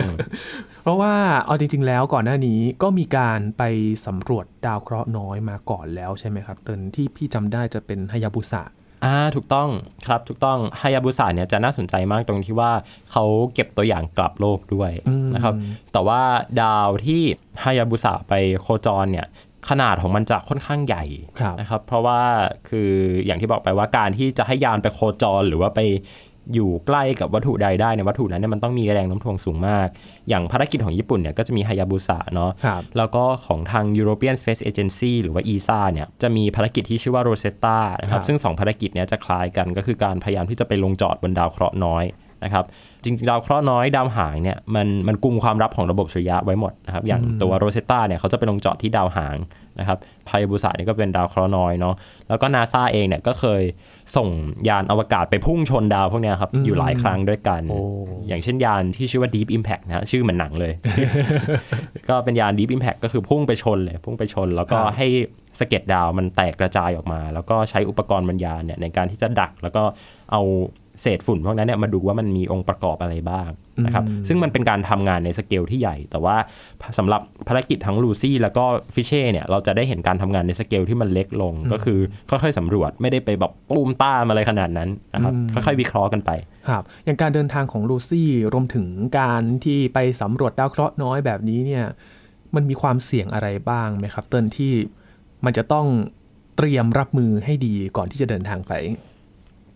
[0.83, 1.13] เพราะว่า
[1.45, 3.63] เอาจริง ๆ แล้วก่อนหน้านี้ก็มีการไป
[4.05, 8.63] สำรวจดาวเคราะห์น้อยมาก่อนแล้วใช่ไหมครับเติ้ลที่พี่จำได้จะเป็นฮายาบุสะ
[9.05, 9.69] อ่าถูกต้อง
[10.07, 12.71] ครับถูกต้องฮายาบุสะเนี่ยจะน่าสนใจมากตรงที่ว่า
[13.11, 13.23] เขา
[13.53, 15.53] เก็บตัวอย่างกลับโลกด้วยอืมนะครับ
[15.93, 16.21] แต่ว่า
[16.61, 17.21] ดาวที่
[17.63, 19.27] ฮายาบุสะไปโคจรเนี่ย
[19.69, 21.03] ขนาดของมันจะค่อนข้างใหญ่
[21.39, 22.21] ครับนะครับ เพราะว่า
[22.69, 22.89] คือ
[23.25, 25.79] อย่างที่บอกไปว่าการที่จะให้ยานไปโคจรหรือว่าไป
[26.53, 29.87] อยู่ใกล้กับวัตถุใดได้ในยวัตถุนั้นเนี่ยมันต้องมีแรงโน้ำถ่วงสูงมาก
[30.29, 42.03] อย่างภารกิจของญี่ปุ่นเนี่ยก็จะมีฮายาบุสะเนาะครับแล้วก็ของทาง European Space Agency หรือว่า ESA เนี่ยจะมีภารกิจที่ชื่อว่า Rosetta นะคครัรับบซึ่ง 2 ภารกิจเนี้ยจะคล้ายกันก็คือการพยายามที่จะไปลงจอดบนดาวเคราะห์น้อย
[42.43, 42.65] นะครับ
[43.05, 49.37] จริงๆดาวเคราะห์น้อยดาวหางเนี่ยมันมันกุมความลับของระบบสุริยะไว้หมดนะครับอย่างตัว Rosetta เนี่ยเขาจะไปลงจอดที่ดาวหาง
[49.79, 51.95] นะครับพายาบุสะนี่ก็เป็นดาวเคราะห์น้อยเนาะ
[52.29, 53.63] แล้วก็นาซาเองเนี่ยก็เคย
[54.15, 54.29] ส่ง
[54.69, 57.79] ยานอวกาศไปพุ่งชนดาวพวกเนี้ยครับอยู่หลายครั้งด้วยกันโอ้
[58.27, 60.73] อย่างเช่นยานที่ชื่อว่า Deep Impact นะฮะชื่อเหมือนหนังเลย
[62.09, 65.07] ก็เป็นยาน Deep Impact ก็คือพุ่งไปชนเลย พุ่งไปชน แล้วก็ครับให้
[65.59, 69.83] สะเก็ดดาวมันแตกกระจายออกมา แล้วก็ใช้อุปกรณ์บรรยานเนี่ยในการที่จะดักแล้วก็
[70.31, 70.41] เอา
[71.01, 73.49] เศษฝุ่นพวกนั้นเนี่ยมาดูว่ามันมีองค์ประกอบอะไรบ้าง
[73.85, 76.35] นะครับซึ่งมันเป็นการทำงานในสเกลที่ใหญ่ แต่ว่า
[76.97, 86.31] สำหรับภารกิจทั้งลูซี่แล้วก็ Psyche เนี่ยเราจะได้เห็นการทำงานในสเกลที่มันเล็กลง ก็คือค่อยๆสำรวจไม่ได้ไปแบบตูมตามอะไรขนาดนั้นนะครับค่อยๆวิเคราะห์กันไป
[86.69, 88.87] ครับอย่างการเดินทางของลูซี่รวมถึง
[89.19, 91.85] การที่ไปสำรวจดาวเคราะห์น้อยแบบนี้เนี่ย
[92.55, 94.73] มันมีความเสี่ยงอะไรบ้างไหมครับ เติ้ลที่
[95.45, 95.87] มันจะต้อง
[96.57, 98.73] เตรียมรับมือให้ดีก่อนที่จะเดินทางไป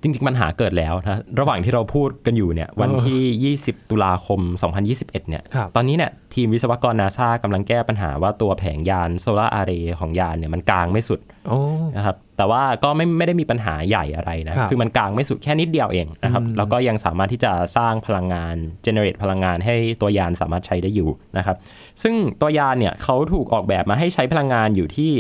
[0.02, 4.40] จริง ๆ ปัญหาเกิดแล้วนะระหว่างที่เราพูดกันอยู่เนี่ยวันที่ 20 ตุลาคม
[4.86, 11.60] 2021 เนี่ยครับตอนนี้เนี่ยทีมวิศวกรนาซากำลังแก้ปัญหาว่าตัวแผงยานโซลาร์อาร์เรย์ของยานเนี่ยมันกลางไม่สุดโอ้
[11.98, 21.58] นะครับแต่ว่าก็ไม่ไม่ได้มีปัญหาใหญ่อะไรนะครับคือมันกลางไม่สุดแค่นิดเดียวเองนะครับแล้วก็ยังสามารถที่จะสร้างพลังงานเจเนเรตพลังงานให้ตัวยานสามารถใช้ได้อยู่นะครับ
[22.04, 25.12] ซึ่งตัวยานเนี่ยเขาถูกออกแบบมาให้ใช้พลังงานอยู่ที่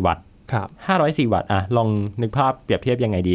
[0.00, 0.68] 504 วัตต์ ครับ
[1.00, 1.88] 504 วัตต์อะลอง
[2.22, 3.34] นึกภาพเปรียบเทียบยังไงดี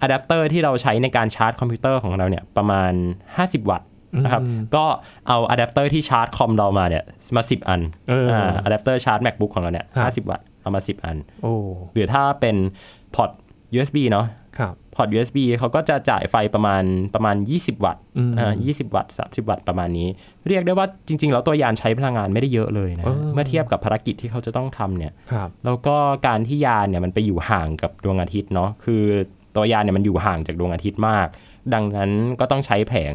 [0.00, 2.92] อะแดปเตอร์ที่เราใช้ในการชาร์จคอมพิวเตอร์ของเราเนี่ยประมาณ
[3.32, 3.88] 50 วัตต์
[4.24, 4.42] นะครับ
[4.76, 4.84] ก็
[5.28, 7.04] เอาอะแดปเตอร์ที่ชาร์จคอมเรามาเนี่ย
[7.36, 11.54] มา 10 อันเอออ่อะแดปเตอร์ชาร์จ MacBook ของเราเนี่ยครับ50 วัตต์เอามา 10 อันโอ้
[11.94, 12.56] หรือถ้าเป็น
[13.14, 13.30] พอร์ต
[13.76, 14.26] USB เนาะ
[14.58, 16.82] ครับ พอร์ต USB เขาก็จะจ่ายไฟประมาณ
[17.14, 20.08] ประมาณ 20 วัตต์อืมอ่า20 วัตต์ 30 วัตต์ประมาณนี้
[20.48, 29.02] เรียกได้ว่าจริง ๆ แล้วตัวยานใช้พลังงานไม่ได้เยอะเลยนะเออเมื่อเทียบกับภารกิจที่เขาจะต้องทำเนี่ยครับแล้วก็การที่ยานเนี่ยมันไปอยู่ห่างกับดวงอาทิตย์เนาะ คือ
[29.56, 31.28] ตัวยานเนี่ยมันอยู่ห่างจากดวงอาทิตย์มาก
[31.74, 33.14] ดังนั้นก็ต้องใช้แผง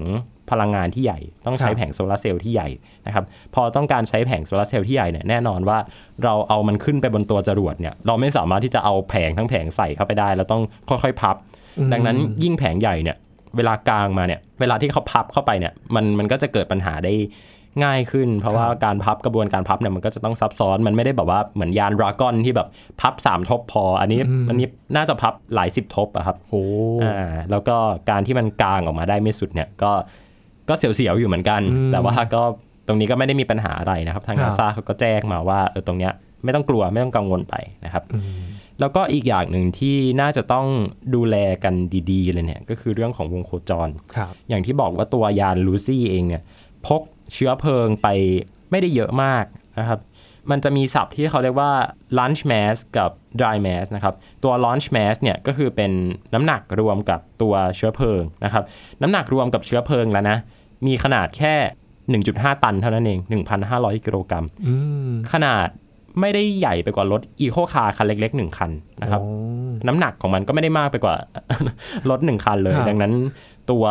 [0.52, 2.70] พลังงานที่ใหญ่ ต้องใช้ครับแผงโซลาร์เซลล์ที่ใหญ่
[3.08, 5.78] นะครับพอต้องการใช้แผงโซลาร์เซลล์ที่ใหญ่เนี่ยแน่นอนว่า
[6.24, 11.36] เราเอามันขึ้นไปบนตัวจรวดเนี่ยเราไม่สามารถที่จะเอาแผงทั้งแผงใส่เข้าไปได้ แล้วต้องค่อยๆพับ
[11.78, 13.18] อืมดังนั้นยิ่งแผงใหญ่เนี่ย
[13.58, 17.14] เวลากลางมาเนี่ยเวลาที่เขาพับเข้าไปเนี่ยมันมันก็จะเกิดปัญหาได้
[17.84, 22.68] ง่ายขึ้น เพราะว่าการพับกระบวนการพับเนี่ยมันก็จะต้องซับซ้อนมันไม่ได้แบบว่าเหมือนยานดราก้อนที่แบบ
[23.02, 26.64] พับสามทบพอ อันนี้อันนี้น่าจะพับหลายสิบทบอะครับโอ้
[27.04, 27.76] อ่าแล้วก็
[28.10, 29.92] การที่มันกลางออกมาได้ไม่สุดเนี่ยก็
[30.70, 32.42] ก็เสียวๆอยู่เหมือนกันอืมแต่ว่าก็
[32.88, 37.56] ตรงนี้ก็ไม่ได้มีปัญหาอะไรนะครับ ทางครันาบซาเขาก็แจ้งมาว่าเออตรงเนี้ยไม่ต้องกลัวไม่ต้องกังวลไป
[37.86, 38.42] นะครับอืม
[38.80, 40.68] แล้วก็อีกอย่างหนึ่งที่น่าจะต้อง
[41.16, 41.74] ดูแลกัน
[42.12, 46.42] ดีๆเลยเนี่ยก็คือเรื่องของวงโคจรครับอย่างที่บอกว่าตัวยานลูซี่เองเนี่ย
[46.88, 47.02] พก
[47.34, 48.08] เชื้อเพลิงไป
[48.72, 49.46] ไม่ได้เยอะมาก
[49.80, 50.00] นะครับ
[50.52, 51.72] มันจะมีศัพท์ที่เขาเรียกว่า
[52.18, 55.92] launch mass กับ dry mass นะครับ ตัว launch mass เนี่ยก็คือเป็น
[56.34, 58.64] น้ำหนักรวมกับตัวเชื้อเพลิงนะครับ
[59.02, 60.38] น้ำหนักรวมกับเชื้อเพลิงแล้วนะ
[60.86, 61.54] มีขนาดแค่
[62.24, 63.20] 1.5 ตันเท่านั้นเอง
[63.62, 64.74] 1,500 กิโลกรัมอื
[65.10, 65.68] มขนาด
[66.20, 69.32] ไม่ได้ใหญ่ไปกว่ารถอีโคคาร์คันเล็กๆหนึ่งคันนะครับโอ้
[69.88, 71.15] น้ำหนักของมันก็ไม่ได้มากไปกว่า
[72.10, 73.13] รถหนึ่งคันเลยครับดังนั้น
[73.72, 73.86] ตัว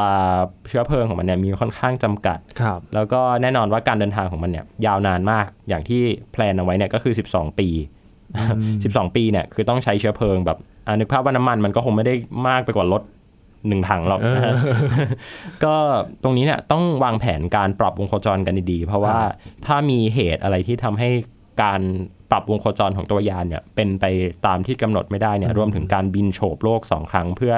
[0.69, 6.01] เชื้อเพลิงของมันเนี่ยมีค่อนข้างจำกัดครับแล้วก็แน่นอนว่าการเดินทางของมันเนี่ยยาวนานมาก อย่างที่
[6.33, 7.69] plan เอาไว้เนี่ยก็คือ 12 ปี
[8.43, 12.15] 12 ปีเนี่ยคือต้องใช้เชื้อเพลิงแบบอะนึกภาพว่าน้ำมันมันก็คงไม่ได้
[12.49, 13.03] มากไปกว่ารถ
[13.67, 14.55] หนึ่งถังหรอกนะฮะ
[15.65, 15.75] ก็
[16.23, 19.19] ตรงนี้เนี่ยต้องวางแผนการปรับวงโคจรกันดีๆ เพราะว่า
[19.67, 21.09] ถ้ามีเหตุอะไรที่ทำให้
[21.63, 21.81] การ
[22.31, 24.05] ปรับวงโคจรของตัวยานเนี่ยเป็นไป
[24.47, 27.55] ตามที่กำหนดไม่ได้เนี่ยรวมถึงการบินโฉบโลกสองครั้ง เพื่อ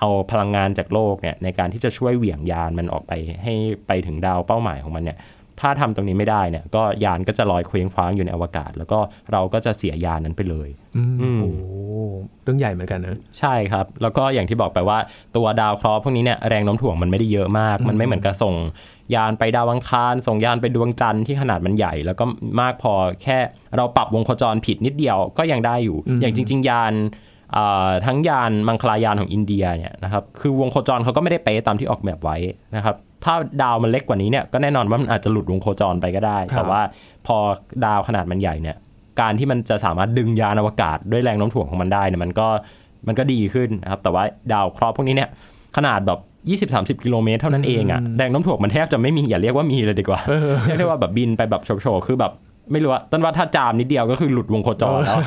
[0.00, 3.12] เอาพลังงานจากโลกเนี่ยในการที่จะช่วยเหวี่ยงยานมันออกไป
[3.42, 3.54] ให้
[3.86, 5.18] ไปถึงดาวเป้าหมายของมันเนี่ย
[5.60, 8.98] ถ้าทำตรงนี้ไม่ได้เนี่ย ก็ยานก็จะลอยเคว้งคว้างอยู่ในอวกาศ แล้วก็
[9.32, 11.50] เราก็จะเสียยานนั้นไปเลยอืมอืมโอ้
[12.42, 14.98] เรื่องใหญ่เหมือนกันนะใช่ครับ แล้วก็อย่างที่บอกไปว่า
[15.36, 18.54] ตัวดาวเคราะห์พวกนี้เนี่ยแรงโน้มถ่วงมันไม่ได้เยอะมาก มันไม่เหมือนกับส่ง
[19.14, 22.24] ยานไปดาวอังคาร ส่งยานไปดวงจันทร์ที่ขนาดมันใหญ่ แล้วก็
[22.60, 23.38] มากพอแค่
[23.76, 26.94] เราปรับวงโคจรผิดนิดเดียวก็ยังได้อยู่ อย่างจริง ๆ ยาน
[27.56, 32.36] อ่าทั้งยานมังคลายานของอินเดียเนี่ยนะครับคือวงโคจรเขาก็ไม่ได้เป๊ะตามที่ออกแบบไว้
[32.76, 36.80] นะครับ ถ้าดาวมันเล็กกว่านี้เนี่ยก็แน่นอนว่ามันอาจจะหลุดวงโคจรไปก็ได้ครับแต่ว่า
[37.26, 37.36] พอ
[37.84, 38.76] ดาวขนาดมันใหญ่เนี่ย
[39.20, 42.46] การที่มันจะสามารถดึงยานอวกาศด้วยแรงโน้มถ่วงของมันได้เนี่ยมันก็
[43.06, 45.28] มันก็ดีขึ้นนะครับแต่ว่าดาวเคราะห์พวกนี้เนี่ย
[45.76, 46.20] ขนาดแบบ
[46.96, 50.20] 20-30 กิโลเมตรเท่านั้นเองอะแรงโน้มถ่วงมันแทบจะไม่มี อย่าเรียกว่ามีเลยดีกว่า
[50.66, 52.32] เรียกได้ว่าแบบบินไปแบบโฉบๆคือแบบ
[52.72, 55.18] ไม่รู้ว่าต้นว่าถ้าจามนิดเดียวก็คือหลุดวงโคจรแล้ว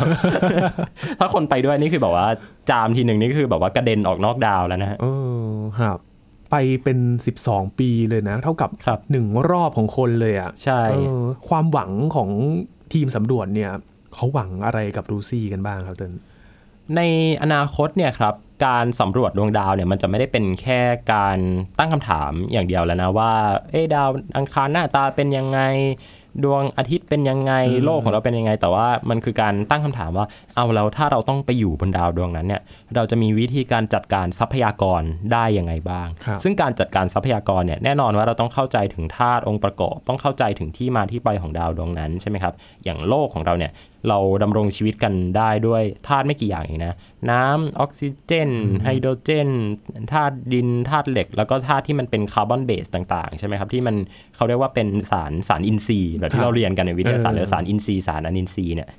[1.19, 2.27] ถ้าคนไปด้วยนี่คือแบบว่า
[2.69, 5.05] จามทีหนึ่งนี่คือแบบว่ากระเด็นออกนอกดาวแล้วนะฮะเอ
[5.47, 5.97] อครับ
[6.51, 6.97] ไปเป็น
[7.39, 12.29] 12 ปีเลยนะ เท่ากับครับหนึ่งรอบของคนเลยอะ่ะใช่เออความหวังของ
[12.93, 13.71] ทีมสำรวจเนี่ย
[14.13, 16.13] เขาหวังอะไรกับรูซี่กันบ้างครับเติน
[16.95, 17.01] ใน
[17.43, 18.33] อนาคตเนี่ยครับ
[18.65, 20.79] การสำรวจดวงดาวเนี่ยมันจะไม่ได้เป็นแค่
[21.13, 21.37] การ
[21.79, 23.33] ตั้งคำถามอย่างเดียวแล้วนะว่า
[23.71, 25.59] เอ๊ะดาวอังคารหน้าตาเป็นยังไง
[26.43, 27.53] ดวงอาทิตย์เป็นยังไง
[27.85, 32.61] โลกของเราเป็นยังไง แต่ว่ามันคือการตั้งคำถามว่าเอาแล้วถ้าเราต้องไปอยู่บนดาวดวงนั้นเนี่ย
[32.95, 35.01] เราจะมีวิธีการจัดการทรัพยากร
[35.33, 43.71] ได้ยังไงบ้างครับซึ่งการจัดการทรัพยากรเนี่ยแน่นอนว่าเราต้องเข้าใจถึงธาตุองค์ประกอบ ต้องเข้าใจถึงที่มาที่ไปของดาวดวงนั้นใช่ไหมครับอย่างโลกของเราเนี่ย
[44.09, 46.95] เราดำรงชีวิตกันได้ด้วยธาตุไม่กี่อย่างเองนะ
[47.31, 48.49] น้ำออกซิเจน
[48.83, 49.49] ไฮโดรเจน
[50.13, 53.95] ธาตุดินธาตุเหล็ก แล้วก็ธาตุที่มันเป็นคาร์บอนเบสต่างๆ ใช่ไหมครับ ที่มัน
[54.35, 58.89] เขาเรียกว่าเป็นสารสารอินทรีย์แบบครัที่บเราเรียนกันในวิทยาศาสตร์เออหรือสารอินทรีย์สารอนินทรีย์เนี่ย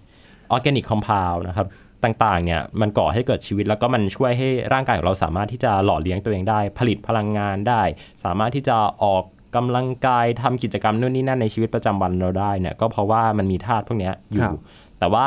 [0.50, 1.66] organic compound นะครับ
[2.04, 7.82] ต่างๆเนี่ยมันก่อให้เกิดชีวิตแล้วก็มันช่วยให้ร่างกายของเราสามารถที่จะหล่อเลี้ยงตัวเองได้ ผลิตพลังงานได้
[8.24, 9.24] สามารถที่จะออก
[9.56, 14.56] กำลังกายทำกิจกรรมนู่นนี่นั่นในชีวิตประจำวันเราได้เนี่ยก็เพราะว่ามันมีธาตุพวกเนี้ยอยู่ครับ
[14.98, 15.26] แต่ว่า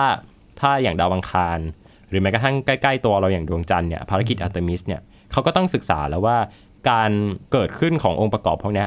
[0.60, 1.60] ถ้าอย่างดาวอังคาร
[2.10, 6.38] หรือแม้กระทั่งใกล้ ๆ ตัวเราอย่างดวงจันทร์เนี่ยภารกิจอาร์เตมิสเนี่ยเขาก็ต้องศึกษาแล้วว่า
[6.90, 7.12] การ
[7.52, 8.86] เกิดขึ้นขององค์ประกอบพวกนี้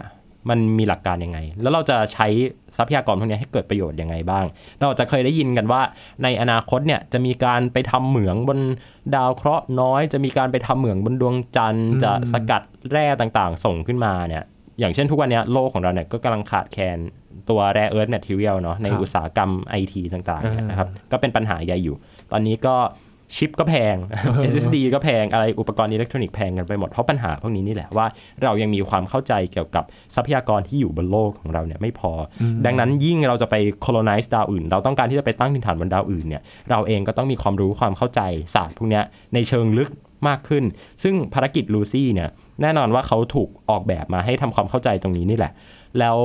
[0.51, 2.27] มันมีหลักการยังไง แล้วเราจะใช้
[2.77, 4.45] ทรัพยากรพวกนี้ให้เกิดประโยชน์ยังไงบ้าง
[4.79, 5.83] เราจะเคยได้ยินกันว่า
[6.23, 8.59] ในอนาคตเนี่ยจะมีการไปทำเหมืองบน
[9.15, 14.45] ดาวเคราะห์น้อย จะมีการไปทำเหมืองบนดวงจันทร์ จะสกัดแร่ต่างๆ ส่งขึ้นมาเนี่ย
[14.79, 16.99] อย่างเช่นทุกวันนี้โลกของเราเนี่ยก็กำลังขาดแคลน
[17.51, 21.97] ตัว rare earth material เนาะครับในอุตสาหกรรมไอทีต่างๆเนี่ยอ่านะครับก็เป็นปัญหาใหญ่อยู่
[22.33, 22.77] ตอนนี้ก็
[23.37, 23.97] ชิปก็แพง
[24.51, 28.07] SSD ก็แพง อะไรอุปกรณ์อิเล็กทรอนิกส์แพงกันไปหมด เพราะปัญหาพวกนี้นี่แหละว่า
[28.43, 38.21] เรายังมีความเข้าใจเกี่ยวกับทรัพยากรที่อยู่บนโลกของเราเนี่ยไม่พออดังนั้นยิ่งเราจะไป colonize ดาวอื่น เราต้องการที่จะไปตั้งถิ่นฐานบนดาวอื่นเนี่ยเราเองก็ต้องมีความรู้ความเข้าใจ
[38.55, 39.91] ศาสตร์พวกเนี้ยในเชิงลึก
[40.29, 40.65] มากขึ้น
[41.03, 42.29] ซึ่งภารกิจลูซี่เนี่ย
[42.63, 45.53] แน่นอนว่าเขาถูกออกแบบมาให้ทำความเข้าใจตรงนี้นี่แหละ
[45.99, 46.19] แล้ว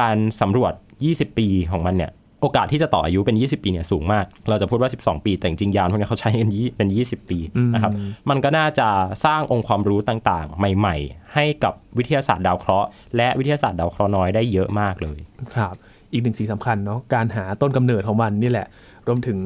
[0.00, 0.72] การสำรวจ
[1.06, 7.38] 20 ปีของมันเนี่ยโอกาสที่จะต่ออายุเป็น 20 ปีเนี่ยสูงมาก เราจะพูดว่า 12 ปี แต่จริงๆยานพวกนี้เขาใช้กันยี่เป็น 20 ปี
[7.74, 7.92] นะครับ
[8.30, 8.88] มันก็น่าจะ
[9.24, 15.18] สร้างองค์ความรู้ต่างๆ ใหม่ ๆ ให้กับวิทยาศาสตร์ดาวเคราะห์และวิทยาศาสตร์ดาวเคราะห์น้อยได้เยอะมากเลย
[15.54, 15.74] ครับ
[16.12, 18.66] อีกหนึ่งสิ่งสำคัญเนาะ การหาต้นกำเนิดของมันนี่แหละ
[19.06, 19.38] รวมถึง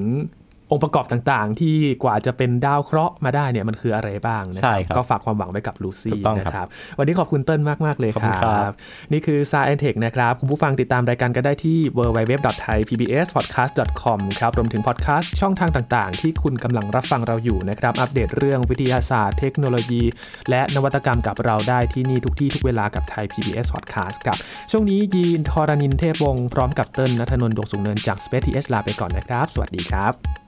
[0.71, 1.75] องค์ประกอบต่างๆ ที่
[2.05, 6.67] กว่าจะเป็นดาวเคราะห์มาได้เนี่ยมันคืออะไรบ้างนะใช่ครับก็ฝากความหวังไว้กับลูซี่ ถูกต้องนะครับ
[6.99, 8.73] วันนี้ขอบคุณเติ้ลมาก ๆ เลยขอบคคุณรัครับบ
[9.13, 20.03] นี่คือ Science Tech นะครับ คุณผู้ฟังติดตามรายการกันได้ที่ www.thaipbspodcast.com ครับรวมถึงพอดแคสต์ช่องทางต่างๆ ที่คุณกำลังรับฟังเราอยู่นะครับ อัปเดตเรื่องวิทยาศาสตร์ เทคโนโลยี
[20.51, 24.37] และนวัตกรรมกับเราได้ที่นี่ทุกที่ทุกเวลากับไทย PBS Podcast ครับ
[24.71, 30.46] ช่วงนี้ยีนทอรานินเทพวงศ์พร้อมกับเติ้ลนัทนนท์ดวงสุงเนินจาก Space TH ลาไปก่อนนะครับ สวัสดีครับ